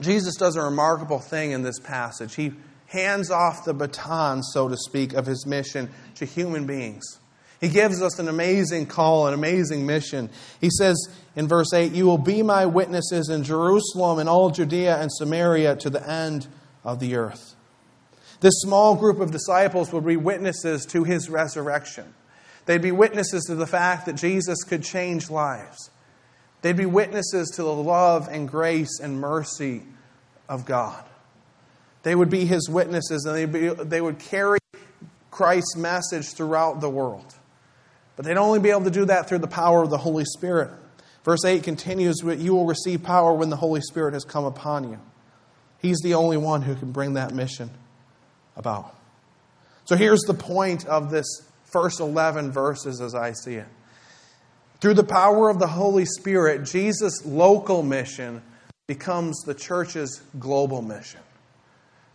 Jesus 0.00 0.34
does 0.36 0.56
a 0.56 0.62
remarkable 0.62 1.20
thing 1.20 1.52
in 1.52 1.62
this 1.62 1.78
passage. 1.78 2.34
He 2.34 2.52
hands 2.86 3.30
off 3.30 3.64
the 3.64 3.72
baton, 3.72 4.42
so 4.42 4.68
to 4.68 4.76
speak, 4.76 5.14
of 5.14 5.26
his 5.26 5.46
mission 5.46 5.90
to 6.16 6.24
human 6.24 6.66
beings. 6.66 7.20
He 7.60 7.68
gives 7.68 8.02
us 8.02 8.18
an 8.18 8.28
amazing 8.28 8.86
call, 8.86 9.26
an 9.26 9.34
amazing 9.34 9.86
mission. 9.86 10.28
He 10.60 10.68
says 10.70 11.08
in 11.34 11.48
verse 11.48 11.72
8, 11.72 11.92
You 11.92 12.04
will 12.04 12.18
be 12.18 12.42
my 12.42 12.66
witnesses 12.66 13.30
in 13.30 13.44
Jerusalem 13.44 14.18
and 14.18 14.28
all 14.28 14.50
Judea 14.50 15.00
and 15.00 15.10
Samaria 15.10 15.76
to 15.76 15.90
the 15.90 16.06
end 16.08 16.46
of 16.86 17.00
the 17.00 17.16
earth. 17.16 17.54
This 18.40 18.54
small 18.60 18.94
group 18.94 19.20
of 19.20 19.30
disciples 19.30 19.92
would 19.92 20.06
be 20.06 20.16
witnesses 20.16 20.86
to 20.86 21.04
his 21.04 21.28
resurrection. 21.28 22.14
They'd 22.64 22.82
be 22.82 22.92
witnesses 22.92 23.44
to 23.44 23.54
the 23.54 23.66
fact 23.66 24.06
that 24.06 24.14
Jesus 24.14 24.62
could 24.62 24.82
change 24.82 25.28
lives. 25.28 25.90
They'd 26.62 26.76
be 26.76 26.86
witnesses 26.86 27.50
to 27.56 27.62
the 27.62 27.74
love 27.74 28.28
and 28.30 28.48
grace 28.48 29.00
and 29.00 29.20
mercy 29.20 29.82
of 30.48 30.64
God. 30.64 31.04
They 32.02 32.14
would 32.14 32.30
be 32.30 32.46
his 32.46 32.68
witnesses 32.68 33.24
and 33.24 33.34
they'd 33.34 33.52
be, 33.52 33.68
they 33.68 34.00
would 34.00 34.18
carry 34.18 34.58
Christ's 35.30 35.76
message 35.76 36.34
throughout 36.34 36.80
the 36.80 36.88
world. 36.88 37.34
But 38.14 38.24
they'd 38.24 38.36
only 38.36 38.60
be 38.60 38.70
able 38.70 38.84
to 38.84 38.90
do 38.90 39.04
that 39.06 39.28
through 39.28 39.38
the 39.38 39.48
power 39.48 39.82
of 39.82 39.90
the 39.90 39.98
Holy 39.98 40.24
Spirit. 40.24 40.70
Verse 41.24 41.44
8 41.44 41.62
continues 41.62 42.22
You 42.22 42.54
will 42.54 42.66
receive 42.66 43.02
power 43.02 43.32
when 43.32 43.50
the 43.50 43.56
Holy 43.56 43.80
Spirit 43.80 44.14
has 44.14 44.24
come 44.24 44.44
upon 44.44 44.88
you. 44.88 44.98
He's 45.80 45.98
the 46.02 46.14
only 46.14 46.36
one 46.36 46.62
who 46.62 46.74
can 46.74 46.92
bring 46.92 47.14
that 47.14 47.34
mission 47.34 47.70
about. 48.56 48.94
So 49.84 49.96
here's 49.96 50.22
the 50.22 50.34
point 50.34 50.86
of 50.86 51.10
this 51.10 51.26
first 51.64 52.00
11 52.00 52.50
verses 52.52 53.00
as 53.00 53.14
I 53.14 53.32
see 53.32 53.54
it. 53.54 53.68
Through 54.80 54.94
the 54.94 55.04
power 55.04 55.48
of 55.48 55.58
the 55.58 55.66
Holy 55.66 56.04
Spirit, 56.04 56.64
Jesus' 56.64 57.24
local 57.24 57.82
mission 57.82 58.42
becomes 58.86 59.42
the 59.42 59.54
church's 59.54 60.22
global 60.38 60.82
mission. 60.82 61.20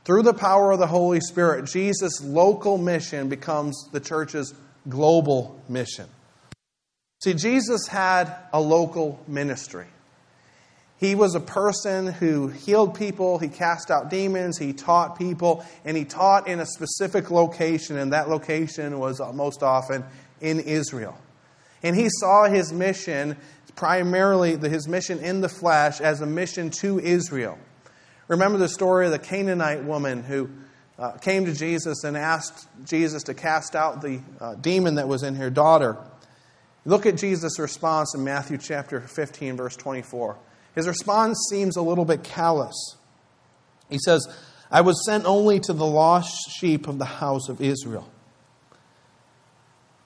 Through 0.03 0.23
the 0.23 0.33
power 0.33 0.71
of 0.71 0.79
the 0.79 0.87
Holy 0.87 1.19
Spirit, 1.19 1.65
Jesus' 1.65 2.21
local 2.21 2.77
mission 2.77 3.29
becomes 3.29 3.89
the 3.91 3.99
church's 3.99 4.53
global 4.89 5.61
mission. 5.69 6.07
See, 7.21 7.33
Jesus 7.35 7.87
had 7.87 8.35
a 8.51 8.59
local 8.59 9.23
ministry. 9.27 9.85
He 11.01 11.15
was 11.15 11.33
a 11.33 11.39
person 11.39 12.05
who 12.05 12.49
healed 12.49 12.93
people, 12.93 13.39
he 13.39 13.47
cast 13.47 13.89
out 13.89 14.11
demons, 14.11 14.59
he 14.59 14.71
taught 14.71 15.17
people, 15.17 15.65
and 15.83 15.97
he 15.97 16.05
taught 16.05 16.47
in 16.47 16.59
a 16.59 16.65
specific 16.67 17.31
location, 17.31 17.97
and 17.97 18.13
that 18.13 18.29
location 18.29 18.99
was 18.99 19.19
most 19.33 19.63
often 19.63 20.05
in 20.41 20.59
Israel. 20.59 21.17
And 21.81 21.95
he 21.95 22.07
saw 22.07 22.47
his 22.47 22.71
mission, 22.71 23.35
primarily 23.75 24.55
his 24.57 24.87
mission 24.87 25.17
in 25.17 25.41
the 25.41 25.49
flesh, 25.49 25.99
as 25.99 26.21
a 26.21 26.27
mission 26.27 26.69
to 26.81 26.99
Israel. 26.99 27.57
Remember 28.27 28.59
the 28.59 28.69
story 28.69 29.07
of 29.07 29.11
the 29.11 29.17
Canaanite 29.17 29.83
woman 29.83 30.21
who 30.21 30.51
uh, 30.99 31.13
came 31.13 31.45
to 31.45 31.53
Jesus 31.55 32.03
and 32.03 32.15
asked 32.15 32.67
Jesus 32.85 33.23
to 33.23 33.33
cast 33.33 33.75
out 33.75 34.03
the 34.03 34.21
uh, 34.39 34.53
demon 34.53 34.95
that 34.95 35.07
was 35.07 35.23
in 35.23 35.33
her 35.33 35.49
daughter. 35.49 35.97
Look 36.85 37.07
at 37.07 37.17
Jesus' 37.17 37.57
response 37.57 38.13
in 38.13 38.23
Matthew 38.23 38.59
chapter 38.59 39.01
15, 39.01 39.57
verse 39.57 39.75
24. 39.75 40.37
His 40.75 40.87
response 40.87 41.47
seems 41.49 41.75
a 41.75 41.81
little 41.81 42.05
bit 42.05 42.23
callous. 42.23 42.95
He 43.89 43.99
says, 43.99 44.27
I 44.71 44.81
was 44.81 45.05
sent 45.05 45.25
only 45.25 45.59
to 45.61 45.73
the 45.73 45.85
lost 45.85 46.49
sheep 46.51 46.87
of 46.87 46.97
the 46.97 47.05
house 47.05 47.49
of 47.49 47.61
Israel. 47.61 48.09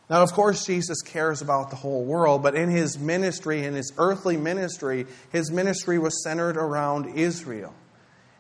Now, 0.10 0.22
of 0.22 0.34
course, 0.34 0.66
Jesus 0.66 1.02
cares 1.02 1.42
about 1.42 1.72
the 1.72 1.76
whole 1.76 2.04
world, 2.04 2.44
but 2.44 2.56
in 2.56 2.70
his 2.70 3.00
ministry, 3.00 3.64
in 3.64 3.74
his 3.74 3.92
earthly 3.98 4.38
ministry, 4.38 5.08
his 5.32 5.52
ministry 5.52 5.98
was 5.98 6.24
centered 6.24 6.58
around 6.58 7.18
Israel. 7.18 7.74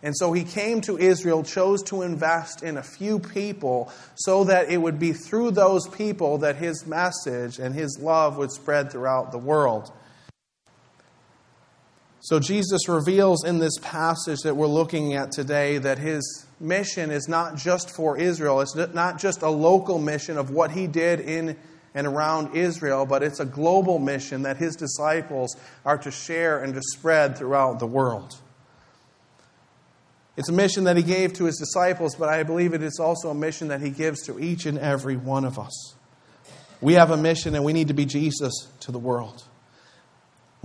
And 0.04 0.16
so 0.16 0.34
he 0.34 0.44
came 0.44 0.82
to 0.82 1.00
Israel, 1.00 1.42
chose 1.42 1.82
to 1.84 2.04
invest 2.04 2.62
in 2.62 2.78
a 2.78 2.84
few 2.84 3.18
people 3.18 3.92
so 4.14 4.44
that 4.44 4.70
it 4.70 4.78
would 4.78 5.00
be 5.00 5.14
through 5.14 5.52
those 5.52 5.88
people 5.88 6.40
that 6.40 6.58
his 6.58 6.86
message 6.86 7.58
and 7.58 7.74
his 7.74 7.98
love 8.00 8.38
would 8.38 8.52
spread 8.52 8.92
throughout 8.92 9.32
the 9.32 9.40
world. 9.40 9.92
So 12.26 12.40
Jesus 12.40 12.90
reveals 12.90 13.46
in 13.46 13.60
this 13.60 13.78
passage 13.84 14.40
that 14.46 14.58
we're 14.58 14.66
looking 14.66 15.14
at 15.14 15.32
today 15.32 15.78
that 15.78 16.00
his 16.00 16.48
mission 16.60 17.12
is 17.12 17.28
not 17.28 17.56
just 17.56 17.96
for 17.96 18.18
Israel. 18.18 18.62
It's 18.62 18.74
not 18.74 19.20
just 19.20 19.44
a 19.44 19.50
local 19.52 20.00
mission 20.00 20.40
of 20.40 20.50
what 20.50 20.72
he 20.72 20.88
did 20.88 21.20
in 21.20 21.56
and 21.94 22.08
around 22.08 22.56
Israel, 22.56 23.06
but 23.06 23.22
it's 23.22 23.40
a 23.40 23.46
global 23.46 24.00
mission 24.00 24.42
that 24.42 24.58
his 24.58 24.76
disciples 24.76 25.56
are 25.86 26.00
to 26.00 26.10
share 26.10 26.64
and 26.64 26.74
to 26.74 26.82
spread 26.82 27.38
throughout 27.38 27.78
the 27.78 27.86
world. 27.86 28.36
It's 30.36 30.50
a 30.50 30.54
mission 30.54 30.86
that 30.86 30.98
he 30.98 31.04
gave 31.04 31.34
to 31.34 31.46
his 31.46 31.60
disciples, 31.60 32.16
but 32.16 32.30
I 32.30 32.42
believe 32.42 32.74
it 32.74 32.82
is 32.82 33.00
also 33.00 33.30
a 33.30 33.36
mission 33.36 33.68
that 33.68 33.82
he 33.82 33.92
gives 33.92 34.24
to 34.24 34.40
each 34.40 34.66
and 34.66 34.80
every 34.80 35.16
one 35.16 35.46
of 35.46 35.60
us. 35.60 35.94
We 36.82 36.94
have 36.94 37.12
a 37.12 37.18
mission 37.18 37.54
and 37.54 37.64
we 37.64 37.72
need 37.72 37.90
to 37.90 37.94
be 37.94 38.06
Jesus 38.08 38.68
to 38.80 38.92
the 38.92 38.98
world. 38.98 39.44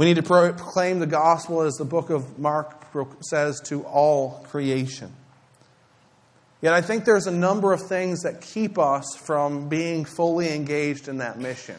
We 0.00 0.06
need 0.06 0.16
to 0.16 0.22
proclaim 0.22 0.98
the 0.98 1.06
gospel, 1.06 1.60
as 1.60 1.74
the 1.74 1.84
book 1.84 2.08
of 2.08 2.38
Mark 2.38 2.86
says, 3.20 3.60
to 3.66 3.82
all 3.82 4.46
creation. 4.48 5.12
Yet 6.62 6.72
I 6.72 6.80
think 6.80 7.04
there's 7.04 7.26
a 7.26 7.30
number 7.30 7.74
of 7.74 7.82
things 7.82 8.22
that 8.22 8.40
keep 8.40 8.78
us 8.78 9.04
from 9.14 9.68
being 9.68 10.06
fully 10.06 10.54
engaged 10.54 11.08
in 11.08 11.18
that 11.18 11.38
mission. 11.38 11.76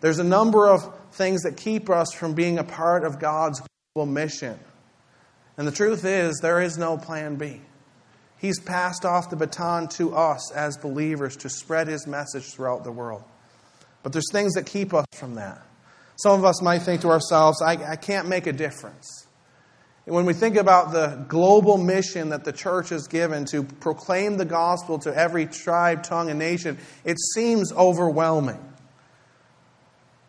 There's 0.00 0.18
a 0.18 0.24
number 0.24 0.68
of 0.68 0.92
things 1.12 1.42
that 1.42 1.56
keep 1.56 1.88
us 1.88 2.12
from 2.12 2.34
being 2.34 2.58
a 2.58 2.64
part 2.64 3.04
of 3.04 3.20
God's 3.20 3.62
global 3.94 4.10
mission. 4.10 4.58
And 5.56 5.68
the 5.68 5.72
truth 5.72 6.04
is, 6.04 6.40
there 6.42 6.60
is 6.60 6.78
no 6.78 6.98
plan 6.98 7.36
B. 7.36 7.60
He's 8.38 8.58
passed 8.58 9.04
off 9.04 9.30
the 9.30 9.36
baton 9.36 9.86
to 9.90 10.16
us 10.16 10.50
as 10.50 10.76
believers 10.78 11.36
to 11.36 11.48
spread 11.48 11.86
his 11.86 12.08
message 12.08 12.46
throughout 12.52 12.82
the 12.82 12.90
world. 12.90 13.22
But 14.02 14.12
there's 14.12 14.32
things 14.32 14.54
that 14.54 14.66
keep 14.66 14.92
us 14.92 15.06
from 15.14 15.36
that. 15.36 15.62
Some 16.22 16.38
of 16.38 16.44
us 16.44 16.60
might 16.60 16.80
think 16.80 17.00
to 17.00 17.08
ourselves, 17.08 17.62
I, 17.62 17.92
I 17.92 17.96
can't 17.96 18.28
make 18.28 18.46
a 18.46 18.52
difference. 18.52 19.26
When 20.04 20.26
we 20.26 20.34
think 20.34 20.56
about 20.56 20.92
the 20.92 21.24
global 21.28 21.78
mission 21.78 22.30
that 22.30 22.44
the 22.44 22.52
church 22.52 22.90
has 22.90 23.06
given 23.06 23.46
to 23.46 23.62
proclaim 23.62 24.36
the 24.36 24.44
gospel 24.44 24.98
to 25.00 25.16
every 25.16 25.46
tribe, 25.46 26.02
tongue, 26.02 26.28
and 26.28 26.38
nation, 26.38 26.76
it 27.04 27.18
seems 27.18 27.72
overwhelming. 27.72 28.62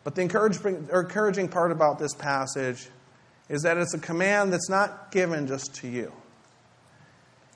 But 0.06 0.16
the 0.16 0.22
encouraging, 0.22 1.50
part 1.50 1.72
about 1.72 2.00
this 2.00 2.14
passage 2.14 2.88
is 3.50 3.64
that 3.64 3.78
it's 3.78 3.94
a 3.94 4.00
command 4.00 4.54
that's 4.54 4.70
not 4.70 5.12
given 5.12 5.46
just 5.46 5.76
to 5.76 5.90
you. 5.90 6.14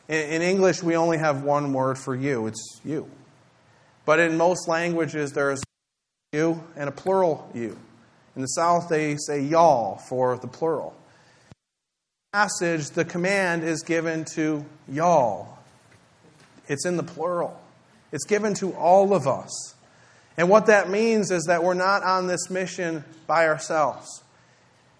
In, 0.09 0.29
in 0.29 0.41
English, 0.41 0.83
we 0.83 0.97
only 0.97 1.19
have 1.19 1.43
one 1.43 1.71
word 1.71 1.97
for 1.97 2.13
you 2.13 2.47
it's 2.47 2.81
you. 2.83 3.09
But 4.05 4.19
in 4.19 4.35
most 4.35 4.67
languages, 4.67 5.31
there's 5.31 5.63
you 6.33 6.61
and 6.75 6.89
a 6.89 6.91
plural 6.91 7.49
you. 7.53 7.77
In 8.35 8.41
the 8.41 8.47
South, 8.47 8.89
they 8.89 9.15
say 9.17 9.41
y'all 9.41 9.97
for 9.97 10.37
the 10.37 10.47
plural. 10.47 10.95
Passage, 12.33 12.89
the 12.89 13.05
command 13.05 13.63
is 13.63 13.81
given 13.81 14.25
to 14.35 14.65
y'all. 14.89 15.57
It's 16.67 16.85
in 16.85 16.97
the 16.97 17.03
plural. 17.03 17.59
It's 18.11 18.25
given 18.25 18.53
to 18.55 18.73
all 18.73 19.13
of 19.13 19.27
us. 19.27 19.75
And 20.37 20.49
what 20.49 20.65
that 20.65 20.89
means 20.89 21.31
is 21.31 21.45
that 21.45 21.63
we're 21.63 21.75
not 21.75 22.03
on 22.03 22.27
this 22.27 22.49
mission 22.49 23.05
by 23.25 23.47
ourselves. 23.47 24.21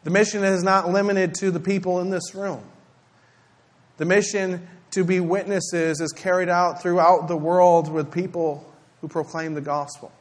The 0.05 0.11
mission 0.11 0.43
is 0.43 0.63
not 0.63 0.89
limited 0.89 1.33
to 1.35 1.51
the 1.51 1.59
people 1.59 1.99
in 1.99 2.09
this 2.09 2.33
room. 2.33 2.63
The 3.97 4.05
mission 4.05 4.67
to 4.91 5.03
be 5.03 5.19
witnesses 5.19 5.99
is 5.99 6.13
carried 6.13 6.47
out 6.47 6.81
throughout 6.81 7.27
the 7.27 7.35
world 7.35 7.91
with 7.91 8.11
people 8.11 8.71
who 9.01 9.09
proclaim 9.09 9.55
the 9.55 9.61
gospel. 9.61 10.11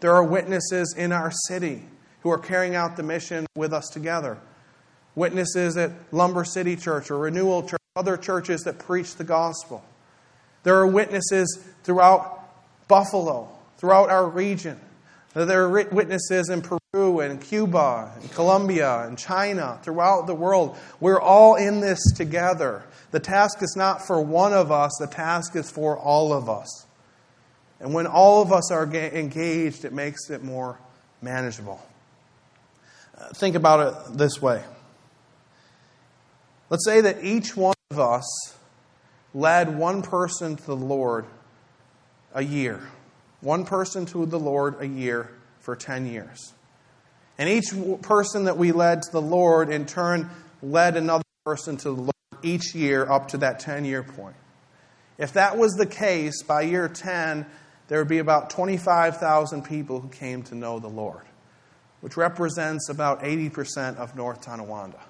There 0.00 0.12
are 0.12 0.24
witnesses 0.24 0.94
in 0.98 1.12
our 1.12 1.30
city 1.48 1.84
who 2.22 2.30
are 2.30 2.38
carrying 2.38 2.74
out 2.74 2.96
the 2.96 3.02
mission 3.02 3.46
with 3.56 3.72
us 3.72 3.88
together. 3.88 4.38
Witnesses 5.14 5.76
at 5.76 5.90
Lumber 6.12 6.44
City 6.44 6.76
Church 6.76 7.10
or 7.10 7.18
Renewal 7.18 7.62
Church, 7.62 7.80
other 7.96 8.16
churches 8.16 8.62
that 8.62 8.78
preach 8.78 9.16
the 9.16 9.24
gospel. 9.24 9.84
There 10.62 10.76
are 10.76 10.86
witnesses 10.86 11.62
throughout 11.82 12.48
Buffalo, 12.88 13.48
throughout 13.78 14.08
our 14.08 14.26
region. 14.26 14.80
There 15.34 15.64
are 15.64 15.84
witnesses 15.90 16.48
in 16.48 16.62
Peru 16.62 17.20
and 17.20 17.40
Cuba 17.40 18.12
and 18.20 18.30
Colombia 18.32 19.06
and 19.06 19.18
China, 19.18 19.78
throughout 19.82 20.26
the 20.26 20.34
world. 20.34 20.76
We're 21.00 21.20
all 21.20 21.56
in 21.56 21.80
this 21.80 22.00
together. 22.16 22.82
The 23.10 23.20
task 23.20 23.62
is 23.62 23.74
not 23.76 24.06
for 24.06 24.20
one 24.20 24.52
of 24.52 24.70
us, 24.70 24.92
the 25.00 25.06
task 25.06 25.56
is 25.56 25.70
for 25.70 25.98
all 25.98 26.32
of 26.32 26.48
us. 26.48 26.86
And 27.80 27.92
when 27.92 28.06
all 28.06 28.42
of 28.42 28.52
us 28.52 28.70
are 28.70 28.84
engaged, 28.84 29.84
it 29.84 29.92
makes 29.92 30.30
it 30.30 30.44
more 30.44 30.78
manageable. 31.20 31.82
Think 33.34 33.54
about 33.54 34.08
it 34.10 34.18
this 34.18 34.40
way. 34.40 34.62
Let's 36.70 36.84
say 36.84 37.02
that 37.02 37.22
each 37.22 37.56
one 37.56 37.74
of 37.90 37.98
us 37.98 38.56
led 39.34 39.76
one 39.76 40.02
person 40.02 40.56
to 40.56 40.66
the 40.66 40.76
Lord 40.76 41.26
a 42.34 42.42
year. 42.42 42.80
One 43.40 43.64
person 43.64 44.06
to 44.06 44.26
the 44.26 44.38
Lord 44.38 44.76
a 44.80 44.86
year 44.86 45.30
for 45.60 45.76
10 45.76 46.06
years. 46.06 46.54
And 47.38 47.48
each 47.48 47.72
person 48.02 48.44
that 48.44 48.56
we 48.56 48.72
led 48.72 49.02
to 49.02 49.12
the 49.12 49.22
Lord 49.22 49.70
in 49.70 49.86
turn 49.86 50.30
led 50.62 50.96
another 50.96 51.24
person 51.44 51.76
to 51.78 51.84
the 51.84 52.02
Lord 52.02 52.12
each 52.42 52.74
year 52.74 53.10
up 53.10 53.28
to 53.28 53.38
that 53.38 53.60
10 53.60 53.84
year 53.84 54.02
point. 54.02 54.36
If 55.18 55.34
that 55.34 55.56
was 55.56 55.72
the 55.72 55.86
case, 55.86 56.42
by 56.42 56.62
year 56.62 56.88
10, 56.88 57.46
there 57.88 57.98
would 57.98 58.08
be 58.08 58.18
about 58.18 58.50
25,000 58.50 59.62
people 59.62 60.00
who 60.00 60.08
came 60.08 60.42
to 60.44 60.54
know 60.54 60.78
the 60.78 60.88
Lord, 60.88 61.22
which 62.02 62.16
represents 62.16 62.88
about 62.88 63.22
80% 63.22 63.96
of 63.96 64.14
North 64.16 64.42
Tonawanda. 64.42 65.00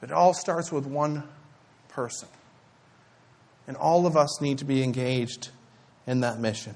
It 0.00 0.12
all 0.12 0.32
starts 0.32 0.72
with 0.72 0.86
one 0.86 1.24
person. 1.88 2.28
And 3.66 3.76
all 3.76 4.06
of 4.06 4.16
us 4.16 4.40
need 4.40 4.58
to 4.58 4.64
be 4.64 4.82
engaged 4.82 5.50
in 6.06 6.20
that 6.20 6.40
mission. 6.40 6.74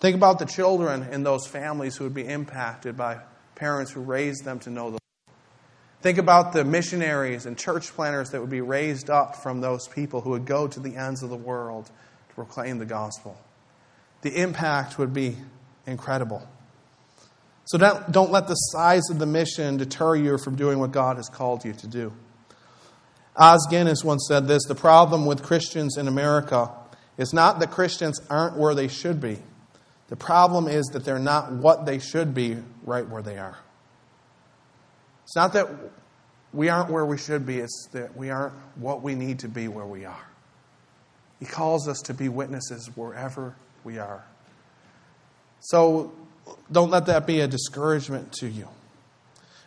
Think 0.00 0.14
about 0.14 0.38
the 0.38 0.44
children 0.44 1.02
in 1.10 1.22
those 1.22 1.46
families 1.46 1.96
who 1.96 2.04
would 2.04 2.14
be 2.14 2.26
impacted 2.26 2.96
by 2.96 3.20
parents 3.54 3.90
who 3.90 4.00
raised 4.02 4.44
them 4.44 4.58
to 4.60 4.70
know 4.70 4.84
the 4.84 4.90
Lord. 4.90 5.00
Think 6.02 6.18
about 6.18 6.52
the 6.52 6.64
missionaries 6.64 7.46
and 7.46 7.58
church 7.58 7.88
planners 7.94 8.30
that 8.30 8.40
would 8.40 8.50
be 8.50 8.60
raised 8.60 9.10
up 9.10 9.36
from 9.36 9.60
those 9.60 9.88
people 9.88 10.20
who 10.20 10.30
would 10.30 10.44
go 10.44 10.68
to 10.68 10.78
the 10.78 10.94
ends 10.94 11.22
of 11.22 11.30
the 11.30 11.36
world 11.36 11.86
to 11.86 12.34
proclaim 12.34 12.78
the 12.78 12.86
gospel. 12.86 13.36
The 14.20 14.40
impact 14.40 14.98
would 14.98 15.14
be 15.14 15.36
incredible. 15.86 16.46
So 17.68 17.76
don't, 17.76 18.10
don't 18.10 18.32
let 18.32 18.48
the 18.48 18.54
size 18.54 19.10
of 19.10 19.18
the 19.18 19.26
mission 19.26 19.76
deter 19.76 20.16
you 20.16 20.38
from 20.38 20.56
doing 20.56 20.78
what 20.78 20.90
God 20.90 21.18
has 21.18 21.28
called 21.28 21.66
you 21.66 21.74
to 21.74 21.86
do. 21.86 22.14
Os 23.36 23.66
Guinness 23.68 24.02
once 24.02 24.24
said 24.26 24.48
this 24.48 24.64
The 24.64 24.74
problem 24.74 25.26
with 25.26 25.42
Christians 25.42 25.98
in 25.98 26.08
America 26.08 26.70
is 27.18 27.34
not 27.34 27.58
that 27.58 27.70
Christians 27.70 28.22
aren't 28.30 28.56
where 28.56 28.74
they 28.74 28.88
should 28.88 29.20
be. 29.20 29.36
The 30.08 30.16
problem 30.16 30.66
is 30.66 30.86
that 30.94 31.04
they're 31.04 31.18
not 31.18 31.52
what 31.52 31.84
they 31.84 31.98
should 31.98 32.32
be 32.32 32.56
right 32.84 33.06
where 33.06 33.20
they 33.20 33.36
are. 33.36 33.58
It's 35.24 35.36
not 35.36 35.52
that 35.52 35.68
we 36.54 36.70
aren't 36.70 36.90
where 36.90 37.04
we 37.04 37.18
should 37.18 37.44
be, 37.44 37.58
it's 37.58 37.88
that 37.92 38.16
we 38.16 38.30
aren't 38.30 38.54
what 38.76 39.02
we 39.02 39.14
need 39.14 39.40
to 39.40 39.48
be 39.48 39.68
where 39.68 39.84
we 39.84 40.06
are. 40.06 40.26
He 41.38 41.44
calls 41.44 41.86
us 41.86 42.00
to 42.06 42.14
be 42.14 42.30
witnesses 42.30 42.90
wherever 42.94 43.54
we 43.84 43.98
are. 43.98 44.24
So 45.60 46.14
don't 46.70 46.90
let 46.90 47.06
that 47.06 47.26
be 47.26 47.40
a 47.40 47.48
discouragement 47.48 48.32
to 48.34 48.48
you. 48.48 48.68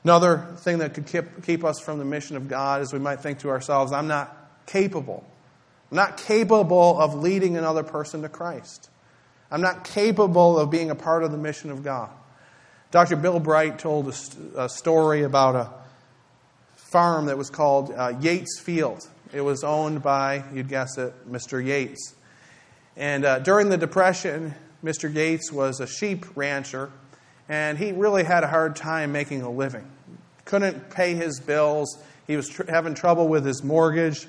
Another 0.03 0.47
thing 0.57 0.79
that 0.79 0.93
could 0.93 1.05
keep, 1.05 1.43
keep 1.45 1.63
us 1.63 1.79
from 1.79 2.00
the 2.00 2.05
mission 2.05 2.35
of 2.35 2.47
God 2.47 2.81
is 2.81 2.91
we 2.91 3.00
might 3.00 3.19
think 3.19 3.39
to 3.39 3.50
ourselves, 3.50 3.91
I'm 3.91 4.07
not 4.07 4.35
capable. 4.65 5.23
I'm 5.91 5.97
not 5.97 6.17
capable 6.17 7.00
of 7.00 7.13
leading 7.15 7.57
another 7.57 7.83
person 7.83 8.23
to 8.23 8.29
Christ. 8.29 8.89
I'm 9.51 9.61
not 9.61 9.83
capable 9.83 10.57
of 10.57 10.71
being 10.71 10.89
a 10.89 10.95
part 10.95 11.23
of 11.23 11.31
the 11.31 11.38
mission 11.38 11.69
of 11.69 11.83
God. 11.83 12.09
Dr. 12.89 13.15
Bill 13.15 13.39
Bright 13.39 13.79
told 13.79 14.07
a, 14.07 14.63
a 14.63 14.69
story 14.69 15.23
about 15.23 15.55
a 15.55 15.69
farm 16.75 17.27
that 17.27 17.38
was 17.38 17.50
called 17.50 17.91
uh, 17.91 18.13
Yates 18.19 18.59
Field. 18.59 19.07
It 19.33 19.41
was 19.41 19.63
owned 19.63 20.01
by, 20.01 20.43
you'd 20.53 20.67
guess 20.67 20.97
it, 20.97 21.13
Mr. 21.31 21.63
Yates. 21.63 22.15
And 22.97 23.23
uh, 23.23 23.39
during 23.39 23.69
the 23.69 23.77
Depression, 23.77 24.53
Mr. 24.83 25.13
Gates 25.13 25.51
was 25.51 25.79
a 25.79 25.88
sheep 25.88 26.25
rancher, 26.35 26.91
and 27.47 27.77
he 27.77 27.91
really 27.91 28.23
had 28.23 28.43
a 28.43 28.47
hard 28.47 28.75
time 28.75 29.11
making 29.11 29.41
a 29.41 29.50
living. 29.50 29.85
Couldn't 30.45 30.89
pay 30.89 31.13
his 31.13 31.39
bills. 31.39 32.01
He 32.25 32.35
was 32.35 32.50
tr- 32.50 32.69
having 32.69 32.95
trouble 32.95 33.27
with 33.27 33.45
his 33.45 33.63
mortgage. 33.63 34.27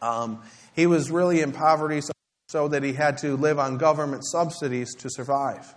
Um, 0.00 0.42
he 0.74 0.86
was 0.86 1.10
really 1.10 1.40
in 1.40 1.52
poverty, 1.52 2.00
so, 2.00 2.12
so 2.48 2.68
that 2.68 2.82
he 2.82 2.92
had 2.92 3.18
to 3.18 3.36
live 3.36 3.58
on 3.58 3.78
government 3.78 4.24
subsidies 4.24 4.94
to 4.96 5.10
survive. 5.10 5.74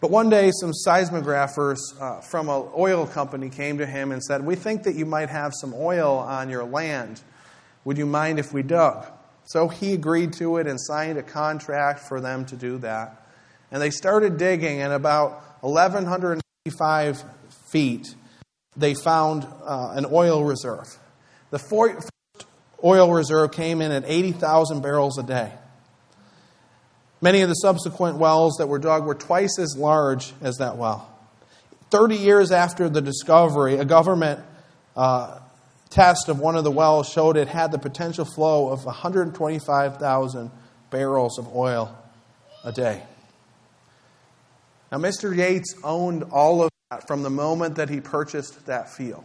But 0.00 0.10
one 0.10 0.30
day, 0.30 0.52
some 0.60 0.72
seismographers 0.72 1.78
uh, 2.00 2.20
from 2.20 2.48
an 2.48 2.68
oil 2.76 3.06
company 3.06 3.50
came 3.50 3.78
to 3.78 3.86
him 3.86 4.12
and 4.12 4.22
said, 4.22 4.44
We 4.44 4.54
think 4.54 4.84
that 4.84 4.94
you 4.94 5.06
might 5.06 5.28
have 5.28 5.52
some 5.60 5.74
oil 5.74 6.18
on 6.18 6.50
your 6.50 6.64
land. 6.64 7.20
Would 7.84 7.98
you 7.98 8.06
mind 8.06 8.38
if 8.38 8.52
we 8.52 8.62
dug? 8.62 9.06
So 9.48 9.68
he 9.68 9.94
agreed 9.94 10.34
to 10.34 10.58
it 10.58 10.66
and 10.66 10.78
signed 10.78 11.16
a 11.16 11.22
contract 11.22 12.00
for 12.00 12.20
them 12.20 12.44
to 12.46 12.56
do 12.56 12.76
that. 12.78 13.26
And 13.70 13.80
they 13.80 13.88
started 13.88 14.36
digging, 14.36 14.82
and 14.82 14.92
about 14.92 15.42
1,155 15.62 17.24
feet, 17.70 18.14
they 18.76 18.92
found 18.92 19.46
uh, 19.64 19.92
an 19.94 20.04
oil 20.12 20.44
reserve. 20.44 20.94
The 21.48 21.58
first 21.58 22.10
oil 22.84 23.10
reserve 23.10 23.52
came 23.52 23.80
in 23.80 23.90
at 23.90 24.04
80,000 24.06 24.82
barrels 24.82 25.16
a 25.16 25.22
day. 25.22 25.50
Many 27.22 27.40
of 27.40 27.48
the 27.48 27.54
subsequent 27.54 28.18
wells 28.18 28.56
that 28.58 28.66
were 28.66 28.78
dug 28.78 29.06
were 29.06 29.14
twice 29.14 29.58
as 29.58 29.74
large 29.78 30.34
as 30.42 30.56
that 30.56 30.76
well. 30.76 31.10
30 31.88 32.16
years 32.16 32.52
after 32.52 32.90
the 32.90 33.00
discovery, 33.00 33.76
a 33.76 33.86
government 33.86 34.40
uh, 34.94 35.38
test 35.90 36.28
of 36.28 36.38
one 36.38 36.56
of 36.56 36.64
the 36.64 36.70
wells 36.70 37.08
showed 37.08 37.36
it 37.36 37.48
had 37.48 37.72
the 37.72 37.78
potential 37.78 38.24
flow 38.24 38.68
of 38.68 38.84
125,000 38.84 40.50
barrels 40.90 41.38
of 41.38 41.54
oil 41.54 41.96
a 42.64 42.72
day. 42.72 43.02
Now, 44.90 44.98
Mr. 44.98 45.36
Yates 45.36 45.74
owned 45.84 46.24
all 46.24 46.62
of 46.62 46.70
that 46.90 47.06
from 47.06 47.22
the 47.22 47.30
moment 47.30 47.76
that 47.76 47.90
he 47.90 48.00
purchased 48.00 48.66
that 48.66 48.90
field. 48.90 49.24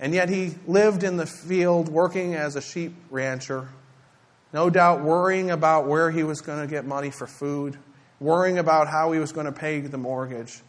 And 0.00 0.14
yet 0.14 0.28
he 0.28 0.54
lived 0.66 1.02
in 1.02 1.16
the 1.16 1.26
field 1.26 1.88
working 1.88 2.34
as 2.34 2.56
a 2.56 2.62
sheep 2.62 2.94
rancher, 3.10 3.68
no 4.52 4.70
doubt 4.70 5.02
worrying 5.02 5.50
about 5.50 5.86
where 5.86 6.10
he 6.10 6.22
was 6.22 6.40
going 6.40 6.60
to 6.60 6.66
get 6.66 6.86
money 6.86 7.10
for 7.10 7.26
food, 7.26 7.76
worrying 8.20 8.58
about 8.58 8.88
how 8.88 9.12
he 9.12 9.18
was 9.18 9.32
going 9.32 9.46
to 9.46 9.52
pay 9.52 9.80
the 9.80 9.98
mortgage, 9.98 10.62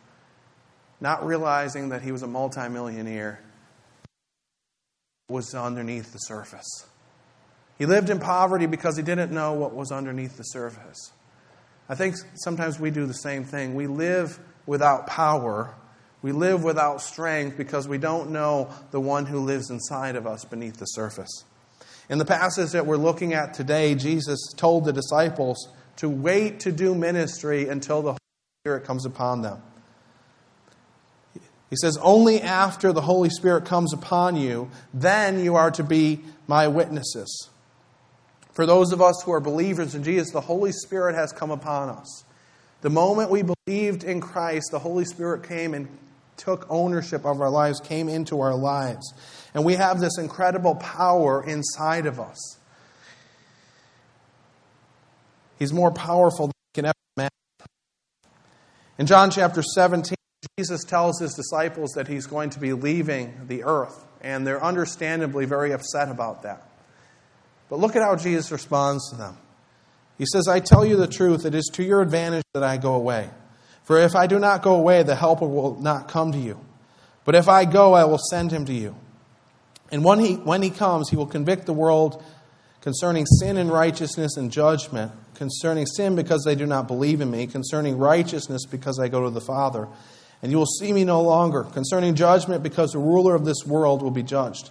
not 0.99 1.25
realizing 1.25 1.89
that 1.89 2.01
he 2.01 2.11
was 2.11 2.23
a 2.23 2.27
multimillionaire 2.27 3.39
was 5.29 5.53
underneath 5.53 6.11
the 6.11 6.19
surface. 6.19 6.85
He 7.77 7.85
lived 7.85 8.09
in 8.09 8.19
poverty 8.19 8.65
because 8.65 8.97
he 8.97 9.03
didn't 9.03 9.31
know 9.31 9.53
what 9.53 9.73
was 9.73 9.91
underneath 9.91 10.35
the 10.35 10.43
surface. 10.43 11.11
I 11.87 11.95
think 11.95 12.15
sometimes 12.35 12.79
we 12.79 12.91
do 12.91 13.05
the 13.05 13.13
same 13.13 13.45
thing. 13.45 13.73
We 13.73 13.87
live 13.87 14.39
without 14.65 15.07
power. 15.07 15.73
We 16.21 16.33
live 16.33 16.63
without 16.63 17.01
strength 17.01 17.57
because 17.57 17.87
we 17.87 17.97
don't 17.97 18.31
know 18.31 18.69
the 18.91 18.99
one 18.99 19.25
who 19.25 19.39
lives 19.39 19.69
inside 19.69 20.15
of 20.15 20.27
us 20.27 20.43
beneath 20.43 20.77
the 20.77 20.85
surface. 20.85 21.45
In 22.09 22.17
the 22.17 22.25
passage 22.25 22.71
that 22.71 22.85
we're 22.85 22.97
looking 22.97 23.33
at 23.33 23.53
today, 23.53 23.95
Jesus 23.95 24.51
told 24.57 24.83
the 24.83 24.91
disciples 24.91 25.69
to 25.97 26.09
wait 26.09 26.61
to 26.61 26.71
do 26.71 26.93
ministry 26.95 27.69
until 27.69 28.01
the 28.01 28.09
Holy 28.11 28.19
Spirit 28.63 28.83
comes 28.83 29.05
upon 29.05 29.41
them. 29.41 29.61
He 31.69 31.75
says, 31.75 31.97
Only 32.01 32.41
after 32.41 32.91
the 32.91 33.01
Holy 33.01 33.29
Spirit 33.29 33.65
comes 33.65 33.93
upon 33.93 34.35
you, 34.35 34.69
then 34.93 35.43
you 35.43 35.55
are 35.55 35.71
to 35.71 35.83
be 35.83 36.21
my 36.47 36.67
witnesses. 36.67 37.49
For 38.53 38.65
those 38.65 38.91
of 38.91 39.01
us 39.01 39.21
who 39.23 39.31
are 39.31 39.39
believers 39.39 39.95
in 39.95 40.03
Jesus, 40.03 40.31
the 40.31 40.41
Holy 40.41 40.71
Spirit 40.71 41.15
has 41.15 41.31
come 41.31 41.51
upon 41.51 41.89
us. 41.89 42.23
The 42.81 42.89
moment 42.89 43.29
we 43.29 43.43
believed 43.43 44.03
in 44.03 44.19
Christ, 44.19 44.69
the 44.71 44.79
Holy 44.79 45.05
Spirit 45.05 45.47
came 45.47 45.73
and 45.73 45.87
took 46.37 46.65
ownership 46.69 47.25
of 47.25 47.41
our 47.41 47.49
lives, 47.49 47.79
came 47.79 48.09
into 48.09 48.41
our 48.41 48.55
lives. 48.55 49.13
And 49.53 49.65
we 49.65 49.75
have 49.75 49.99
this 49.99 50.17
incredible 50.17 50.75
power 50.75 51.43
inside 51.43 52.05
of 52.05 52.19
us. 52.19 52.57
He's 55.59 55.73
more 55.73 55.91
powerful 55.91 56.47
than 56.47 56.53
we 56.53 56.73
can 56.73 56.85
ever 56.85 56.93
imagine. 57.17 57.31
In 58.97 59.05
John 59.05 59.29
chapter 59.29 59.61
17, 59.61 60.15
Jesus 60.57 60.83
tells 60.83 61.19
his 61.19 61.33
disciples 61.33 61.91
that 61.91 62.07
he's 62.07 62.25
going 62.25 62.49
to 62.51 62.59
be 62.59 62.73
leaving 62.73 63.33
the 63.47 63.63
earth, 63.63 64.05
and 64.21 64.47
they're 64.47 64.63
understandably 64.63 65.45
very 65.45 65.71
upset 65.71 66.09
about 66.09 66.43
that. 66.43 66.65
But 67.69 67.79
look 67.79 67.95
at 67.95 68.01
how 68.01 68.15
Jesus 68.15 68.51
responds 68.51 69.09
to 69.09 69.17
them. 69.17 69.37
He 70.17 70.25
says, 70.25 70.47
I 70.47 70.59
tell 70.59 70.85
you 70.85 70.95
the 70.95 71.07
truth, 71.07 71.45
it 71.45 71.55
is 71.55 71.69
to 71.73 71.83
your 71.83 72.01
advantage 72.01 72.43
that 72.53 72.63
I 72.63 72.77
go 72.77 72.93
away. 72.93 73.29
For 73.83 73.99
if 73.99 74.15
I 74.15 74.27
do 74.27 74.39
not 74.39 74.61
go 74.61 74.75
away, 74.75 75.03
the 75.03 75.15
Helper 75.15 75.47
will 75.47 75.79
not 75.81 76.07
come 76.07 76.31
to 76.31 76.37
you. 76.37 76.59
But 77.25 77.35
if 77.35 77.47
I 77.47 77.65
go, 77.65 77.93
I 77.93 78.05
will 78.05 78.19
send 78.29 78.51
him 78.51 78.65
to 78.65 78.73
you. 78.73 78.95
And 79.91 80.03
when 80.03 80.19
he, 80.19 80.35
when 80.35 80.61
he 80.61 80.69
comes, 80.69 81.09
he 81.09 81.15
will 81.15 81.25
convict 81.25 81.65
the 81.65 81.73
world 81.73 82.23
concerning 82.81 83.25
sin 83.25 83.57
and 83.57 83.71
righteousness 83.71 84.37
and 84.37 84.51
judgment, 84.51 85.11
concerning 85.35 85.85
sin 85.85 86.15
because 86.15 86.43
they 86.43 86.55
do 86.55 86.65
not 86.65 86.87
believe 86.87 87.21
in 87.21 87.29
me, 87.29 87.47
concerning 87.47 87.97
righteousness 87.97 88.65
because 88.65 88.99
I 88.99 89.07
go 89.09 89.23
to 89.23 89.29
the 89.29 89.41
Father 89.41 89.87
and 90.41 90.51
you 90.51 90.57
will 90.57 90.65
see 90.65 90.93
me 90.93 91.03
no 91.03 91.21
longer. 91.21 91.63
Concerning 91.63 92.15
judgment, 92.15 92.63
because 92.63 92.91
the 92.91 92.99
ruler 92.99 93.35
of 93.35 93.45
this 93.45 93.65
world 93.65 94.01
will 94.01 94.11
be 94.11 94.23
judged. 94.23 94.69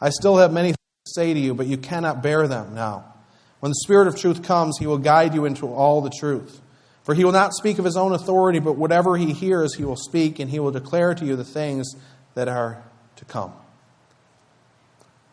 I 0.00 0.10
still 0.10 0.36
have 0.36 0.52
many 0.52 0.68
things 0.68 0.76
to 1.06 1.12
say 1.14 1.34
to 1.34 1.40
you, 1.40 1.54
but 1.54 1.66
you 1.66 1.78
cannot 1.78 2.22
bear 2.22 2.46
them 2.46 2.74
now. 2.74 3.14
When 3.60 3.70
the 3.70 3.80
Spirit 3.82 4.06
of 4.06 4.16
truth 4.16 4.42
comes, 4.42 4.78
he 4.78 4.86
will 4.86 4.98
guide 4.98 5.34
you 5.34 5.44
into 5.44 5.66
all 5.66 6.00
the 6.00 6.10
truth. 6.10 6.60
For 7.02 7.14
he 7.14 7.24
will 7.24 7.32
not 7.32 7.54
speak 7.54 7.78
of 7.78 7.84
his 7.84 7.96
own 7.96 8.12
authority, 8.12 8.58
but 8.58 8.74
whatever 8.74 9.16
he 9.16 9.32
hears, 9.32 9.74
he 9.74 9.84
will 9.84 9.96
speak, 9.96 10.38
and 10.38 10.50
he 10.50 10.60
will 10.60 10.70
declare 10.70 11.14
to 11.14 11.24
you 11.24 11.36
the 11.36 11.44
things 11.44 11.94
that 12.34 12.48
are 12.48 12.82
to 13.16 13.24
come. 13.24 13.52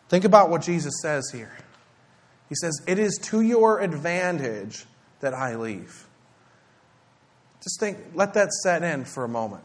Think 0.08 0.24
about 0.24 0.50
what 0.50 0.62
Jesus 0.62 0.94
says 1.02 1.30
here. 1.32 1.52
He 2.48 2.54
says, 2.54 2.80
It 2.86 2.98
is 2.98 3.18
to 3.24 3.42
your 3.42 3.80
advantage 3.80 4.86
that 5.20 5.34
I 5.34 5.56
leave. 5.56 6.06
Just 7.62 7.80
think, 7.80 7.98
let 8.14 8.34
that 8.34 8.52
set 8.52 8.82
in 8.82 9.04
for 9.04 9.24
a 9.24 9.28
moment. 9.28 9.64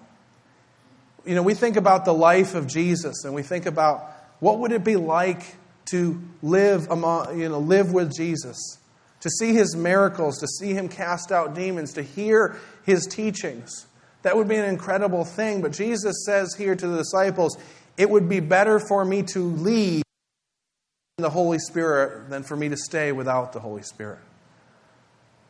You 1.25 1.35
know, 1.35 1.43
we 1.43 1.53
think 1.53 1.75
about 1.75 2.05
the 2.05 2.13
life 2.13 2.55
of 2.55 2.67
Jesus 2.67 3.23
and 3.25 3.33
we 3.33 3.43
think 3.43 3.65
about 3.65 4.11
what 4.39 4.59
would 4.59 4.71
it 4.71 4.83
be 4.83 4.95
like 4.95 5.55
to 5.91 6.21
live 6.41 6.89
among, 6.89 7.39
you 7.39 7.49
know, 7.49 7.59
live 7.59 7.93
with 7.93 8.15
Jesus, 8.15 8.79
to 9.19 9.29
see 9.29 9.53
his 9.53 9.75
miracles, 9.75 10.39
to 10.39 10.47
see 10.47 10.73
him 10.73 10.89
cast 10.89 11.31
out 11.31 11.53
demons, 11.53 11.93
to 11.93 12.01
hear 12.01 12.57
his 12.83 13.05
teachings. 13.05 13.85
That 14.23 14.37
would 14.37 14.47
be 14.47 14.55
an 14.55 14.65
incredible 14.65 15.25
thing. 15.25 15.61
But 15.61 15.73
Jesus 15.73 16.25
says 16.25 16.55
here 16.55 16.75
to 16.75 16.87
the 16.87 16.97
disciples, 16.97 17.57
it 17.97 18.09
would 18.09 18.29
be 18.29 18.39
better 18.39 18.79
for 18.79 19.03
me 19.05 19.23
to 19.23 19.39
leave 19.39 20.03
the 21.17 21.29
Holy 21.29 21.59
Spirit 21.59 22.29
than 22.29 22.43
for 22.43 22.55
me 22.55 22.69
to 22.69 22.77
stay 22.77 23.11
without 23.11 23.53
the 23.53 23.59
Holy 23.59 23.83
Spirit. 23.83 24.19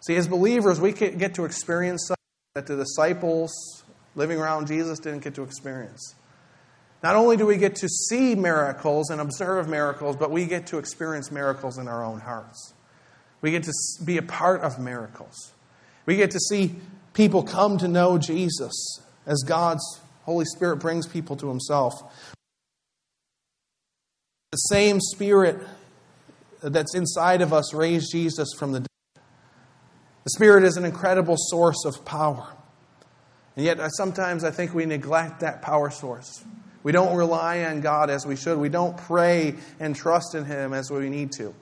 See, 0.02 0.16
as 0.16 0.28
believers, 0.28 0.82
we 0.82 0.92
get 0.92 1.36
to 1.36 1.46
experience 1.46 2.08
something 2.08 2.18
that 2.56 2.68
the 2.68 2.76
disciples 2.76 3.54
living 4.16 4.40
around 4.40 4.68
Jesus 4.68 5.00
didn't 5.00 5.24
get 5.24 5.36
to 5.36 5.44
experience. 5.44 6.16
Not 7.04 7.16
only 7.16 7.36
do 7.36 7.46
we 7.46 7.58
get 7.58 7.76
to 7.78 7.90
see 7.90 8.36
miracles 8.36 9.10
and 9.10 9.20
observe 9.20 9.68
miracles, 9.68 10.16
but 10.18 10.30
we 10.30 10.46
get 10.46 10.68
to 10.68 10.78
experience 10.78 11.32
miracles 11.32 11.78
in 11.78 11.88
our 11.88 12.04
own 12.04 12.20
hearts. 12.20 12.74
We 13.42 13.52
get 13.52 13.64
to 13.64 13.74
be 14.06 14.18
a 14.18 14.22
part 14.22 14.62
of 14.62 14.80
miracles. 14.80 15.54
We 16.06 16.16
get 16.16 16.32
to 16.32 16.40
see 16.40 16.76
people 17.14 17.44
come 17.44 17.78
to 17.80 17.88
know 17.88 18.18
Jesus 18.18 19.00
as 19.26 19.44
God's 19.44 20.00
Holy 20.24 20.46
Spirit 20.46 20.78
brings 20.78 21.08
people 21.08 21.36
to 21.38 21.50
Himself. 21.50 21.94
The 24.52 24.58
same 24.58 25.00
Spirit 25.00 25.58
that's 26.62 26.94
inside 26.94 27.42
of 27.42 27.54
us 27.54 27.74
raised 27.74 28.12
Jesus 28.12 28.50
from 28.58 28.74
the 28.74 28.82
dead. 28.82 28.88
The 30.24 30.30
Spirit 30.36 30.64
is 30.64 30.78
an 30.78 30.86
incredible 30.86 31.36
source 31.38 31.84
of 31.86 32.06
power. 32.06 32.56
And 33.56 33.66
yet, 33.66 33.80
uh, 33.80 33.90
sometimes 33.90 34.44
I 34.44 34.52
think 34.52 34.74
we 34.74 34.86
neglect 34.86 35.42
that 35.42 35.62
power 35.62 35.90
source. 35.90 36.44
We 36.84 36.92
don't 36.92 37.16
rely 37.16 37.64
on 37.64 37.82
God 37.82 38.10
as 38.10 38.26
we 38.26 38.36
should. 38.36 38.58
We 38.58 38.70
don't 38.70 38.98
pray 38.98 39.56
and 39.80 39.96
trust 39.96 40.36
in 40.36 40.46
Him 40.46 40.74
as 40.74 40.90
we 40.90 41.10
need 41.10 41.32
to. 41.34 41.54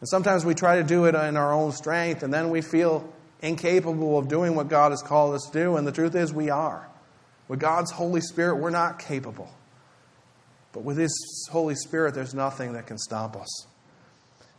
And 0.00 0.08
sometimes 0.08 0.44
we 0.44 0.54
try 0.54 0.76
to 0.76 0.84
do 0.84 1.06
it 1.06 1.14
in 1.14 1.36
our 1.36 1.52
own 1.52 1.72
strength, 1.72 2.22
and 2.22 2.32
then 2.32 2.50
we 2.50 2.60
feel 2.60 3.10
incapable 3.40 4.18
of 4.18 4.28
doing 4.28 4.54
what 4.54 4.68
God 4.68 4.92
has 4.92 5.02
called 5.02 5.34
us 5.34 5.46
to 5.46 5.52
do. 5.52 5.76
And 5.76 5.86
the 5.86 5.92
truth 5.92 6.14
is, 6.14 6.32
we 6.32 6.50
are. 6.50 6.88
With 7.48 7.60
God's 7.60 7.90
Holy 7.90 8.20
Spirit, 8.20 8.56
we're 8.56 8.70
not 8.70 8.98
capable. 8.98 9.50
But 10.72 10.84
with 10.84 10.98
His 10.98 11.48
Holy 11.50 11.74
Spirit, 11.74 12.14
there's 12.14 12.34
nothing 12.34 12.74
that 12.74 12.86
can 12.86 12.98
stop 12.98 13.36
us. 13.36 13.66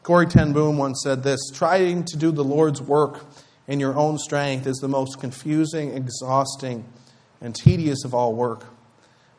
Corrie 0.04 0.26
Ten 0.26 0.54
Boom 0.54 0.78
once 0.78 1.02
said 1.04 1.22
this 1.22 1.40
Trying 1.54 2.06
to 2.06 2.18
do 2.18 2.32
the 2.32 2.44
Lord's 2.44 2.82
work 2.82 3.26
in 3.68 3.80
your 3.80 3.96
own 3.96 4.18
strength 4.18 4.66
is 4.66 4.78
the 4.78 4.88
most 4.88 5.20
confusing, 5.20 5.92
exhausting, 5.92 6.86
and 7.42 7.54
tedious 7.54 8.04
of 8.06 8.14
all 8.14 8.34
work. 8.34 8.66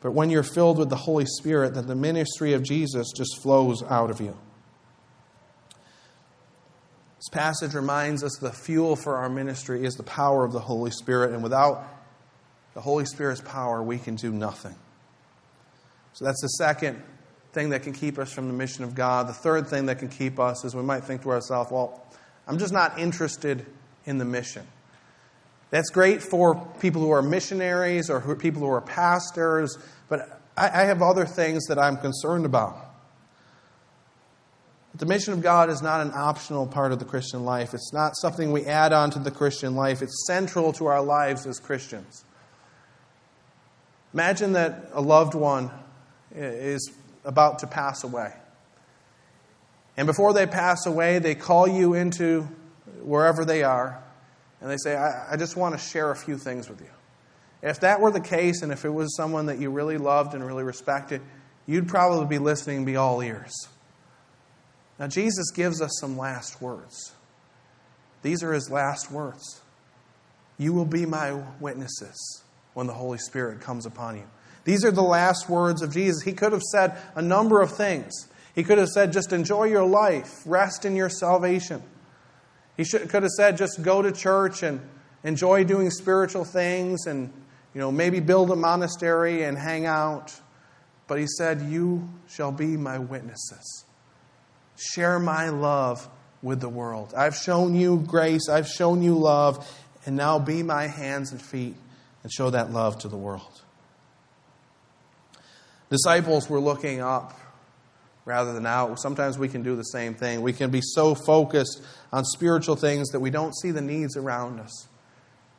But 0.01 0.11
when 0.11 0.29
you're 0.29 0.43
filled 0.43 0.77
with 0.77 0.89
the 0.89 0.95
Holy 0.95 1.25
Spirit, 1.25 1.73
then 1.73 1.87
the 1.87 1.95
ministry 1.95 2.53
of 2.53 2.63
Jesus 2.63 3.11
just 3.15 3.41
flows 3.41 3.83
out 3.83 4.09
of 4.09 4.21
you. 4.21 4.37
This 7.17 7.29
passage 7.31 7.73
reminds 7.73 8.23
us 8.23 8.37
the 8.39 8.51
fuel 8.51 8.95
for 8.95 9.17
our 9.17 9.29
ministry 9.29 9.83
is 9.83 9.95
the 9.95 10.03
power 10.03 10.45
of 10.45 10.53
the 10.53 10.59
Holy 10.61 10.91
Spirit, 10.91 11.33
and 11.33 11.43
without 11.43 11.83
the 12.75 12.81
Holy 12.81 13.03
Spirit's 13.05 13.41
power, 13.41 13.83
we 13.83 13.97
can 13.97 14.15
do 14.15 14.31
nothing. 14.31 14.75
So 16.13 16.23
that's 16.23 16.41
the 16.41 16.47
second 16.47 17.01
thing 17.51 17.69
that 17.69 17.83
can 17.83 17.91
keep 17.91 18.17
us 18.19 18.31
from 18.31 18.47
the 18.47 18.53
mission 18.53 18.85
of 18.85 18.95
God. 18.95 19.27
The 19.27 19.33
third 19.33 19.67
thing 19.67 19.87
that 19.87 19.99
can 19.99 20.07
keep 20.07 20.39
us 20.39 20.63
is 20.63 20.75
we 20.75 20.83
might 20.83 21.03
think 21.03 21.23
to 21.23 21.31
ourselves, 21.31 21.71
well, 21.71 22.05
I'm 22.47 22.57
just 22.57 22.71
not 22.71 22.97
interested 22.97 23.65
in 24.09 24.17
the 24.17 24.25
mission. 24.25 24.65
That's 25.69 25.91
great 25.91 26.23
for 26.23 26.55
people 26.79 27.01
who 27.01 27.11
are 27.11 27.21
missionaries 27.21 28.09
or 28.09 28.35
people 28.35 28.63
who 28.63 28.69
are 28.69 28.81
pastors, 28.81 29.77
but 30.09 30.41
I, 30.57 30.85
have 30.85 31.01
other 31.01 31.25
things 31.25 31.67
that 31.67 31.77
I'm 31.77 31.95
concerned 31.95 32.45
about. 32.45 32.75
The 34.95 35.05
mission 35.05 35.33
of 35.33 35.41
God 35.41 35.69
is 35.69 35.81
not 35.81 36.01
an 36.01 36.11
optional 36.13 36.65
part 36.65 36.91
of 36.91 36.97
the 36.97 37.05
Christian 37.05 37.45
life. 37.45 37.73
It's 37.73 37.93
not 37.93 38.17
something 38.17 38.51
we 38.51 38.65
add 38.65 38.91
on 38.91 39.11
to 39.11 39.19
the 39.19 39.31
Christian 39.31 39.75
life. 39.75 40.01
It's 40.01 40.25
central 40.25 40.73
to 40.73 40.87
our 40.87 41.01
lives 41.01 41.45
as 41.45 41.59
Christians. 41.59 42.25
Imagine 44.13 44.53
that 44.53 44.89
a 44.91 45.01
loved 45.01 45.35
one 45.35 45.69
is 46.33 46.91
about 47.23 47.59
to 47.59 47.67
pass 47.67 48.03
away. 48.03 48.33
And 49.95 50.07
before 50.07 50.33
they 50.33 50.47
pass 50.47 50.87
away, 50.87 51.19
they 51.19 51.35
call 51.35 51.67
you 51.67 51.93
into 51.93 52.47
wherever 53.01 53.45
they 53.45 53.63
are, 53.63 54.03
and 54.61 54.69
they 54.69 54.77
say, 54.77 54.95
I, 54.95 55.33
I 55.33 55.37
just 55.37 55.55
want 55.55 55.73
to 55.73 55.79
share 55.79 56.11
a 56.11 56.15
few 56.15 56.37
things 56.37 56.69
with 56.69 56.81
you. 56.81 56.89
If 57.61 57.81
that 57.81 57.99
were 57.99 58.11
the 58.11 58.21
case, 58.21 58.61
and 58.61 58.71
if 58.71 58.85
it 58.85 58.89
was 58.89 59.15
someone 59.15 59.47
that 59.47 59.59
you 59.59 59.69
really 59.69 59.97
loved 59.97 60.33
and 60.33 60.45
really 60.45 60.63
respected, 60.63 61.21
you'd 61.65 61.87
probably 61.87 62.25
be 62.25 62.39
listening 62.39 62.77
and 62.77 62.85
be 62.85 62.95
all 62.95 63.21
ears. 63.21 63.53
Now, 64.97 65.07
Jesus 65.07 65.51
gives 65.51 65.81
us 65.81 65.97
some 65.99 66.17
last 66.17 66.61
words. 66.61 67.13
These 68.21 68.43
are 68.43 68.51
his 68.53 68.69
last 68.69 69.11
words. 69.11 69.61
You 70.57 70.73
will 70.73 70.85
be 70.85 71.05
my 71.05 71.41
witnesses 71.59 72.43
when 72.73 72.87
the 72.87 72.93
Holy 72.93 73.17
Spirit 73.17 73.61
comes 73.61 73.85
upon 73.85 74.17
you. 74.17 74.25
These 74.65 74.83
are 74.83 74.91
the 74.91 75.01
last 75.01 75.49
words 75.49 75.81
of 75.81 75.93
Jesus. 75.93 76.21
He 76.21 76.33
could 76.33 76.51
have 76.51 76.61
said 76.61 76.97
a 77.15 77.21
number 77.21 77.61
of 77.61 77.71
things. 77.71 78.27
He 78.55 78.63
could 78.63 78.77
have 78.77 78.89
said, 78.89 79.13
just 79.13 79.31
enjoy 79.31 79.65
your 79.65 79.85
life, 79.85 80.41
rest 80.45 80.83
in 80.83 80.95
your 80.95 81.09
salvation. 81.09 81.81
He 82.79 82.85
should, 82.85 83.09
could 83.09 83.23
have 83.23 83.31
said, 83.33 83.57
just 83.57 83.81
go 83.83 84.01
to 84.01 84.09
church 84.09 84.63
and 84.63 84.79
enjoy 85.25 85.65
doing 85.65 85.91
spiritual 85.91 86.45
things 86.45 87.07
and 87.07 87.29
you 87.73 87.81
know, 87.81 87.91
maybe 87.91 88.21
build 88.21 88.51
a 88.51 88.55
monastery 88.55 89.43
and 89.43 89.57
hang 89.57 89.85
out. 89.85 90.33
But 91.05 91.19
he 91.19 91.27
said, 91.27 91.63
You 91.63 92.07
shall 92.29 92.53
be 92.53 92.77
my 92.77 92.97
witnesses. 92.97 93.83
Share 94.77 95.19
my 95.19 95.49
love 95.49 96.07
with 96.41 96.61
the 96.61 96.69
world. 96.69 97.13
I've 97.17 97.35
shown 97.35 97.75
you 97.75 98.01
grace, 98.07 98.47
I've 98.47 98.69
shown 98.69 99.03
you 99.03 99.13
love, 99.13 99.69
and 100.05 100.15
now 100.15 100.39
be 100.39 100.63
my 100.63 100.87
hands 100.87 101.33
and 101.33 101.41
feet 101.41 101.75
and 102.23 102.31
show 102.31 102.49
that 102.49 102.71
love 102.71 102.97
to 102.99 103.09
the 103.09 103.17
world. 103.17 103.61
Disciples 105.89 106.49
were 106.49 106.61
looking 106.61 107.01
up 107.01 107.37
rather 108.25 108.53
than 108.53 108.65
out. 108.65 108.99
Sometimes 108.99 109.37
we 109.37 109.47
can 109.47 109.63
do 109.63 109.75
the 109.75 109.83
same 109.83 110.13
thing. 110.13 110.41
We 110.41 110.53
can 110.53 110.69
be 110.69 110.81
so 110.81 111.15
focused 111.15 111.81
on 112.11 112.25
spiritual 112.25 112.75
things 112.75 113.09
that 113.09 113.19
we 113.19 113.29
don't 113.29 113.55
see 113.55 113.71
the 113.71 113.81
needs 113.81 114.15
around 114.17 114.59
us. 114.59 114.87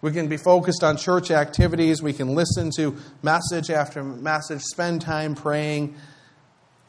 We 0.03 0.13
can 0.13 0.29
be 0.29 0.37
focused 0.37 0.83
on 0.83 0.97
church 0.97 1.31
activities. 1.31 2.03
We 2.03 2.13
can 2.13 2.35
listen 2.35 2.71
to 2.77 2.97
message 3.23 3.71
after 3.71 4.03
message, 4.03 4.63
spend 4.63 5.03
time 5.03 5.35
praying, 5.35 5.95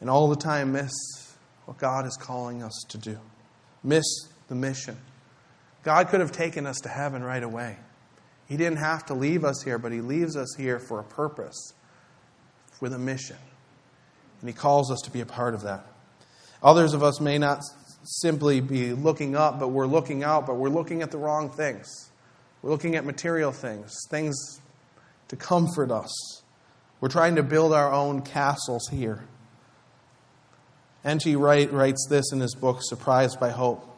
and 0.00 0.08
all 0.08 0.28
the 0.28 0.36
time 0.36 0.72
miss 0.72 0.92
what 1.66 1.78
God 1.78 2.06
is 2.06 2.16
calling 2.16 2.62
us 2.62 2.84
to 2.88 2.98
do. 2.98 3.18
Miss 3.82 4.04
the 4.48 4.54
mission. 4.54 4.96
God 5.82 6.08
could 6.08 6.20
have 6.20 6.32
taken 6.32 6.66
us 6.66 6.78
to 6.82 6.88
heaven 6.88 7.22
right 7.22 7.42
away. 7.42 7.76
He 8.46 8.56
didn't 8.56 8.78
have 8.78 9.06
to 9.06 9.14
leave 9.14 9.44
us 9.44 9.62
here, 9.62 9.78
but 9.78 9.92
He 9.92 10.00
leaves 10.00 10.36
us 10.36 10.54
here 10.56 10.78
for 10.78 11.00
a 11.00 11.04
purpose, 11.04 11.72
with 12.80 12.92
a 12.92 12.98
mission. 12.98 13.36
And 14.42 14.50
He 14.50 14.54
calls 14.54 14.90
us 14.90 15.00
to 15.04 15.10
be 15.10 15.20
a 15.20 15.26
part 15.26 15.54
of 15.54 15.62
that. 15.62 15.86
Others 16.62 16.92
of 16.92 17.02
us 17.02 17.20
may 17.20 17.38
not 17.38 17.62
simply 18.04 18.60
be 18.60 18.92
looking 18.92 19.34
up, 19.34 19.58
but 19.58 19.68
we're 19.68 19.86
looking 19.86 20.22
out, 20.22 20.46
but 20.46 20.56
we're 20.56 20.68
looking 20.68 21.00
at 21.00 21.10
the 21.10 21.18
wrong 21.18 21.48
things. 21.48 22.10
We're 22.60 22.70
looking 22.70 22.94
at 22.94 23.04
material 23.04 23.52
things, 23.52 23.92
things 24.10 24.60
to 25.28 25.36
comfort 25.36 25.90
us. 25.90 26.42
We're 27.00 27.08
trying 27.08 27.36
to 27.36 27.42
build 27.42 27.72
our 27.72 27.92
own 27.92 28.22
castles 28.22 28.88
here. 28.88 29.24
N.T. 31.04 31.34
Wright 31.34 31.72
writes 31.72 32.06
this 32.08 32.32
in 32.32 32.38
his 32.38 32.54
book, 32.54 32.78
Surprised 32.80 33.40
by 33.40 33.50
Hope. 33.50 33.88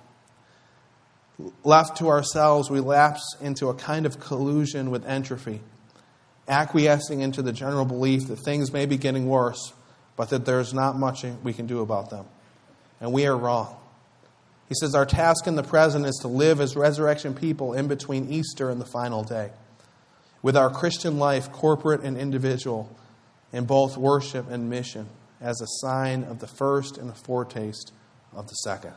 Left 1.65 1.99
to 1.99 2.09
ourselves, 2.09 2.71
we 2.71 2.81
lapse 2.81 3.37
into 3.41 3.69
a 3.69 3.75
kind 3.75 4.07
of 4.07 4.21
collusion 4.21 4.91
with 4.91 5.05
entropy, 5.05 5.61
acquiescing 6.49 7.21
into 7.21 7.43
the 7.43 7.53
general 7.53 7.85
belief 7.85 8.29
that 8.29 8.37
things 8.37 8.73
may 8.73 8.87
be 8.87 8.97
getting 8.97 9.29
worse, 9.29 9.75
but 10.17 10.31
that 10.31 10.45
there's 10.45 10.73
not 10.73 10.97
much 10.97 11.25
we 11.43 11.53
can 11.53 11.67
do 11.67 11.81
about 11.81 12.11
them. 12.11 12.27
And 13.01 13.13
we 13.13 13.27
are 13.27 13.37
wrong. 13.37 13.77
He 14.69 14.75
says, 14.75 14.95
Our 14.95 15.07
task 15.07 15.47
in 15.47 15.57
the 15.57 15.63
present 15.63 16.07
is 16.07 16.17
to 16.23 16.29
live 16.29 16.61
as 16.61 16.77
resurrection 16.77 17.35
people 17.35 17.75
in 17.75 17.89
between 17.89 18.31
Easter 18.31 18.71
and 18.71 18.81
the 18.81 18.87
final 18.87 19.23
day, 19.23 19.51
with 20.43 20.57
our 20.57 20.71
Christian 20.71 21.19
life, 21.19 21.53
corporate 21.53 22.03
and 22.03 22.17
individual, 22.17 22.95
in 23.53 23.65
both 23.67 23.97
worship 23.97 24.51
and 24.51 24.71
mission 24.71 25.09
as 25.41 25.61
a 25.61 25.67
sign 25.67 26.25
of 26.25 26.41
the 26.41 26.47
first 26.47 26.97
and 26.97 27.11
a 27.11 27.15
foretaste 27.15 27.93
of 28.35 28.49
the 28.49 28.55
second. 28.55 28.95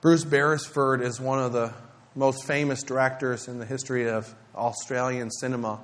Bruce 0.00 0.24
Beresford 0.24 1.02
is 1.02 1.20
one 1.20 1.38
of 1.38 1.52
the 1.52 1.72
most 2.14 2.46
famous 2.46 2.82
directors 2.82 3.48
in 3.48 3.58
the 3.58 3.66
history 3.66 4.08
of 4.08 4.34
Australian 4.54 5.30
cinema. 5.30 5.78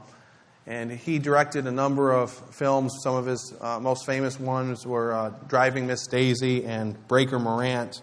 And 0.66 0.90
he 0.90 1.20
directed 1.20 1.66
a 1.66 1.70
number 1.70 2.12
of 2.12 2.32
films. 2.54 2.92
Some 3.02 3.14
of 3.14 3.26
his 3.26 3.54
uh, 3.60 3.78
most 3.78 4.04
famous 4.04 4.40
ones 4.40 4.84
were 4.84 5.14
uh, 5.14 5.30
Driving 5.46 5.86
Miss 5.86 6.06
Daisy 6.08 6.64
and 6.64 6.96
Breaker 7.06 7.38
Morant. 7.38 8.02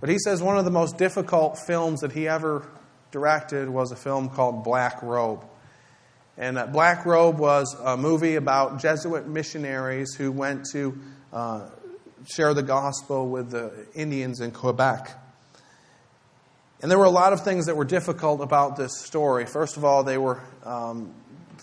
But 0.00 0.08
he 0.08 0.18
says 0.18 0.42
one 0.42 0.56
of 0.56 0.64
the 0.64 0.70
most 0.70 0.96
difficult 0.96 1.58
films 1.66 2.00
that 2.00 2.12
he 2.12 2.28
ever 2.28 2.66
directed 3.10 3.68
was 3.68 3.92
a 3.92 3.96
film 3.96 4.30
called 4.30 4.64
Black 4.64 5.02
Robe. 5.02 5.44
And 6.38 6.58
uh, 6.58 6.66
Black 6.66 7.06
Robe 7.06 7.38
was 7.38 7.74
a 7.82 7.96
movie 7.96 8.36
about 8.36 8.80
Jesuit 8.80 9.26
missionaries 9.26 10.14
who 10.14 10.32
went 10.32 10.66
to 10.72 10.98
uh, 11.32 11.68
share 12.26 12.54
the 12.54 12.62
gospel 12.62 13.28
with 13.28 13.50
the 13.50 13.86
Indians 13.94 14.40
in 14.40 14.50
Quebec. 14.50 15.10
And 16.82 16.90
there 16.90 16.98
were 16.98 17.04
a 17.04 17.10
lot 17.10 17.32
of 17.32 17.42
things 17.42 17.66
that 17.66 17.76
were 17.76 17.86
difficult 17.86 18.42
about 18.42 18.76
this 18.76 18.92
story. 19.00 19.46
First 19.46 19.78
of 19.78 19.84
all, 19.84 20.04
they 20.04 20.18
were 20.18 20.40
um, 20.64 21.14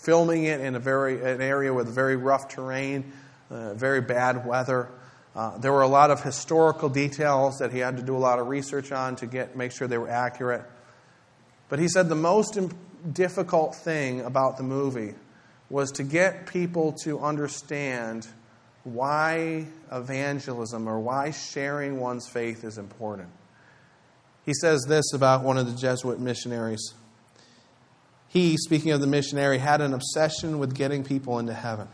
filming 0.04 0.44
it 0.44 0.60
in 0.60 0.74
a 0.74 0.78
very 0.78 1.22
an 1.22 1.40
area 1.40 1.72
with 1.72 1.88
very 1.88 2.16
rough 2.16 2.48
terrain, 2.48 3.12
uh, 3.50 3.74
very 3.74 4.00
bad 4.00 4.46
weather. 4.46 4.88
Uh, 5.34 5.58
there 5.58 5.72
were 5.72 5.82
a 5.82 5.88
lot 5.88 6.10
of 6.10 6.22
historical 6.22 6.88
details 6.88 7.58
that 7.58 7.72
he 7.72 7.78
had 7.78 7.96
to 7.96 8.02
do 8.02 8.16
a 8.16 8.18
lot 8.18 8.38
of 8.38 8.46
research 8.46 8.92
on 8.92 9.16
to 9.16 9.26
get 9.26 9.56
make 9.56 9.72
sure 9.72 9.88
they 9.88 9.98
were 9.98 10.10
accurate. 10.10 10.62
But 11.68 11.78
he 11.78 11.88
said 11.88 12.08
the 12.08 12.14
most 12.14 12.58
difficult 13.12 13.74
thing 13.74 14.20
about 14.20 14.56
the 14.56 14.62
movie 14.62 15.14
was 15.70 15.90
to 15.92 16.04
get 16.04 16.46
people 16.46 16.92
to 17.04 17.20
understand 17.20 18.26
why 18.84 19.66
evangelism 19.90 20.86
or 20.86 21.00
why 21.00 21.30
sharing 21.30 21.98
one's 21.98 22.28
faith 22.28 22.64
is 22.64 22.78
important. 22.78 23.28
He 24.44 24.52
says 24.52 24.84
this 24.86 25.12
about 25.14 25.42
one 25.42 25.56
of 25.56 25.66
the 25.66 25.76
Jesuit 25.76 26.20
missionaries. 26.20 26.94
He, 28.34 28.56
speaking 28.56 28.90
of 28.90 29.00
the 29.00 29.06
missionary, 29.06 29.58
had 29.58 29.80
an 29.80 29.94
obsession 29.94 30.58
with 30.58 30.74
getting 30.74 31.04
people 31.04 31.38
into 31.38 31.54
heaven. 31.54 31.86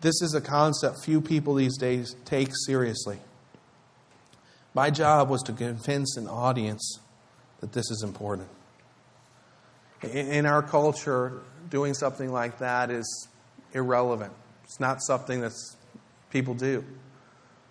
This 0.00 0.20
is 0.20 0.34
a 0.34 0.40
concept 0.40 1.04
few 1.04 1.20
people 1.20 1.54
these 1.54 1.78
days 1.78 2.16
take 2.24 2.50
seriously. 2.66 3.20
My 4.74 4.90
job 4.90 5.30
was 5.30 5.40
to 5.44 5.52
convince 5.52 6.16
an 6.16 6.26
audience 6.26 6.98
that 7.60 7.72
this 7.72 7.88
is 7.88 8.02
important. 8.02 8.48
In 10.02 10.44
our 10.44 10.60
culture, 10.60 11.40
doing 11.70 11.94
something 11.94 12.32
like 12.32 12.58
that 12.58 12.90
is 12.90 13.28
irrelevant. 13.74 14.32
It's 14.64 14.80
not 14.80 15.00
something 15.04 15.40
that 15.42 15.52
people 16.30 16.54
do. 16.54 16.84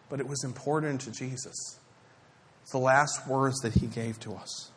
But 0.07 0.21
it 0.21 0.27
was 0.27 0.45
important 0.45 1.01
to 1.01 1.11
Jesus. 1.11 1.77
It's 2.61 2.71
the 2.71 2.77
last 2.77 3.27
words 3.27 3.59
that 3.59 3.73
he 3.73 3.87
gave 3.87 4.21
to 4.21 4.35
us. 4.35 4.71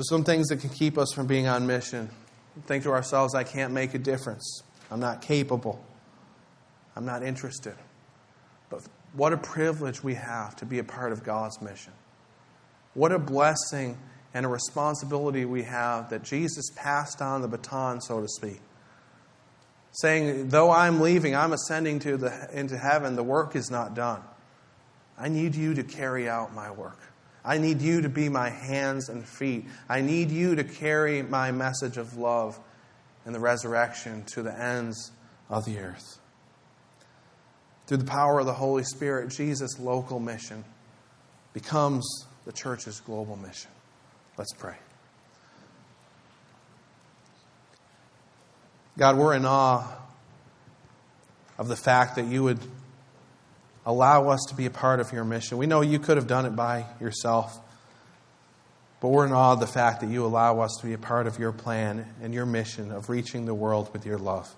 So, 0.00 0.16
some 0.16 0.24
things 0.24 0.48
that 0.48 0.60
can 0.60 0.70
keep 0.70 0.96
us 0.96 1.12
from 1.12 1.26
being 1.26 1.46
on 1.46 1.66
mission. 1.66 2.08
Think 2.66 2.84
to 2.84 2.90
ourselves, 2.90 3.34
I 3.34 3.44
can't 3.44 3.74
make 3.74 3.92
a 3.92 3.98
difference. 3.98 4.62
I'm 4.90 4.98
not 4.98 5.20
capable. 5.20 5.84
I'm 6.96 7.04
not 7.04 7.22
interested. 7.22 7.74
But 8.70 8.80
what 9.12 9.34
a 9.34 9.36
privilege 9.36 10.02
we 10.02 10.14
have 10.14 10.56
to 10.56 10.64
be 10.64 10.78
a 10.78 10.84
part 10.84 11.12
of 11.12 11.22
God's 11.22 11.60
mission. 11.60 11.92
What 12.94 13.12
a 13.12 13.18
blessing 13.18 13.98
and 14.32 14.46
a 14.46 14.48
responsibility 14.48 15.44
we 15.44 15.64
have 15.64 16.08
that 16.08 16.22
Jesus 16.22 16.70
passed 16.74 17.20
on 17.20 17.42
the 17.42 17.48
baton, 17.48 18.00
so 18.00 18.22
to 18.22 18.28
speak. 18.28 18.62
Saying, 19.92 20.48
though 20.48 20.70
I'm 20.70 21.02
leaving, 21.02 21.36
I'm 21.36 21.52
ascending 21.52 21.98
to 21.98 22.16
the, 22.16 22.48
into 22.58 22.78
heaven, 22.78 23.16
the 23.16 23.22
work 23.22 23.54
is 23.54 23.70
not 23.70 23.92
done. 23.92 24.22
I 25.18 25.28
need 25.28 25.54
you 25.54 25.74
to 25.74 25.82
carry 25.82 26.26
out 26.26 26.54
my 26.54 26.70
work. 26.70 26.96
I 27.50 27.58
need 27.58 27.82
you 27.82 28.02
to 28.02 28.08
be 28.08 28.28
my 28.28 28.48
hands 28.48 29.08
and 29.08 29.26
feet. 29.26 29.66
I 29.88 30.02
need 30.02 30.30
you 30.30 30.54
to 30.54 30.62
carry 30.62 31.20
my 31.22 31.50
message 31.50 31.96
of 31.96 32.16
love 32.16 32.56
and 33.24 33.34
the 33.34 33.40
resurrection 33.40 34.22
to 34.34 34.44
the 34.44 34.56
ends 34.56 35.10
of 35.48 35.64
the 35.64 35.80
earth. 35.80 36.20
Through 37.88 37.96
the 37.96 38.04
power 38.04 38.38
of 38.38 38.46
the 38.46 38.52
Holy 38.52 38.84
Spirit, 38.84 39.30
Jesus' 39.30 39.80
local 39.80 40.20
mission 40.20 40.64
becomes 41.52 42.06
the 42.44 42.52
church's 42.52 43.00
global 43.00 43.34
mission. 43.34 43.72
Let's 44.38 44.52
pray. 44.52 44.76
God, 48.96 49.18
we're 49.18 49.34
in 49.34 49.44
awe 49.44 49.88
of 51.58 51.66
the 51.66 51.74
fact 51.74 52.14
that 52.14 52.26
you 52.26 52.44
would 52.44 52.60
allow 53.86 54.28
us 54.28 54.44
to 54.48 54.54
be 54.54 54.66
a 54.66 54.70
part 54.70 55.00
of 55.00 55.12
your 55.12 55.24
mission. 55.24 55.58
We 55.58 55.66
know 55.66 55.80
you 55.80 55.98
could 55.98 56.16
have 56.16 56.26
done 56.26 56.46
it 56.46 56.54
by 56.54 56.86
yourself, 57.00 57.58
but 59.00 59.08
we're 59.08 59.26
in 59.26 59.32
awe 59.32 59.52
of 59.52 59.60
the 59.60 59.66
fact 59.66 60.00
that 60.00 60.10
you 60.10 60.24
allow 60.24 60.60
us 60.60 60.76
to 60.80 60.86
be 60.86 60.92
a 60.92 60.98
part 60.98 61.26
of 61.26 61.38
your 61.38 61.52
plan 61.52 62.06
and 62.22 62.34
your 62.34 62.46
mission 62.46 62.92
of 62.92 63.08
reaching 63.08 63.46
the 63.46 63.54
world 63.54 63.92
with 63.92 64.04
your 64.04 64.18
love. 64.18 64.54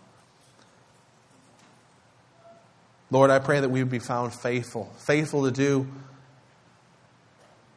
Lord, 3.11 3.31
I 3.31 3.39
pray 3.39 3.61
that 3.61 3.69
we 3.69 3.83
would 3.83 3.93
be 3.93 3.99
found 3.99 4.35
faithful, 4.35 4.91
faithful 4.99 5.45
to 5.45 5.51
do 5.51 5.87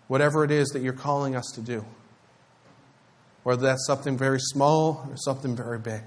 whatever 0.07 0.43
it 0.43 0.51
is 0.51 0.69
that 0.69 0.81
you're 0.81 0.93
calling 0.93 1.35
us 1.35 1.51
to 1.55 1.61
do. 1.61 1.85
Whether 3.43 3.63
that's 3.63 3.85
something 3.85 4.17
very 4.17 4.39
small 4.39 5.07
or 5.09 5.17
something 5.17 5.55
very 5.55 5.77
big. 5.77 6.01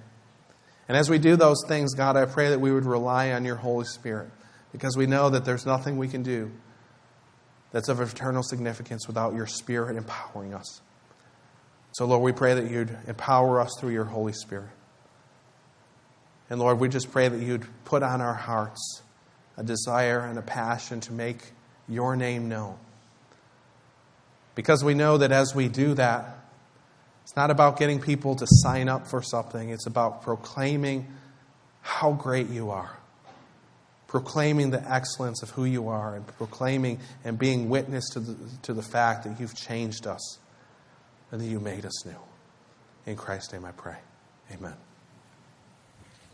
And 0.89 0.97
as 0.97 1.11
we 1.11 1.19
do 1.19 1.37
those 1.37 1.63
things, 1.69 1.95
God, 1.95 2.17
I 2.17 2.25
pray 2.25 2.49
that 2.49 2.61
we 2.61 2.73
would 2.73 2.87
rely 2.87 3.33
on 3.33 3.45
your 3.45 3.57
Holy 3.57 3.85
Spirit 3.85 4.31
because 4.73 4.97
we 4.97 5.07
know 5.07 5.31
that 5.31 5.45
there's 5.45 5.67
nothing 5.67 5.97
we 5.97 6.09
can 6.09 6.23
do 6.23 6.51
that's 7.73 7.89
of 7.89 8.01
eternal 8.01 8.43
significance 8.43 9.07
without 9.07 9.35
your 9.35 9.47
Spirit 9.47 9.97
empowering 9.97 10.55
us. 10.55 10.81
So, 11.93 12.07
Lord, 12.07 12.23
we 12.23 12.33
pray 12.33 12.55
that 12.55 12.71
you'd 12.71 12.97
empower 13.07 13.61
us 13.61 13.75
through 13.79 13.91
your 13.91 14.05
Holy 14.05 14.33
Spirit. 14.33 14.71
And 16.51 16.61
Lord, 16.61 16.79
we 16.79 16.89
just 16.89 17.11
pray 17.11 17.29
that 17.29 17.41
you'd 17.41 17.67
put 17.85 18.03
on 18.03 18.21
our 18.21 18.35
hearts 18.35 19.03
a 19.57 19.63
desire 19.63 20.21
and 20.21 20.39
a 20.39 20.43
passion 20.43 21.01
to 21.01 21.13
make 21.13 21.39
your 21.89 22.17
name 22.17 22.49
known. 22.49 22.77
Because 24.55 24.83
we 24.83 24.95
know 24.95 25.19
that 25.19 25.33
as 25.33 25.55
we 25.55 25.69
do 25.69 25.95
that, 25.95 26.39
it's 27.23 27.37
not 27.37 27.51
about 27.51 27.79
getting 27.79 28.01
people 28.01 28.35
to 28.37 28.47
sign 28.49 28.89
up 28.89 29.07
for 29.07 29.23
something, 29.23 29.69
it's 29.69 29.87
about 29.87 30.23
proclaiming 30.23 31.07
how 31.83 32.13
great 32.13 32.49
you 32.49 32.71
are 32.71 32.98
proclaiming 34.09 34.71
the 34.71 34.93
excellence 34.93 35.43
of 35.43 35.51
who 35.51 35.65
you 35.65 35.89
are 35.89 36.17
and 36.17 36.27
proclaiming 36.27 36.99
and 37.25 37.39
being 37.39 37.69
witness 37.69 38.09
to 38.09 38.21
the, 38.21 38.37
to 38.63 38.73
the 38.73 38.83
fact 38.83 39.25
that 39.25 39.39
you've 39.39 39.55
changed 39.55 40.07
us 40.07 40.39
and 41.31 41.41
that 41.41 41.47
you 41.47 41.61
made 41.61 41.85
us 41.85 42.05
new. 42.05 42.19
In 43.07 43.17
Christ's 43.17 43.53
name 43.53 43.65
I 43.65 43.73
pray. 43.73 43.99
Amen. 44.53 44.75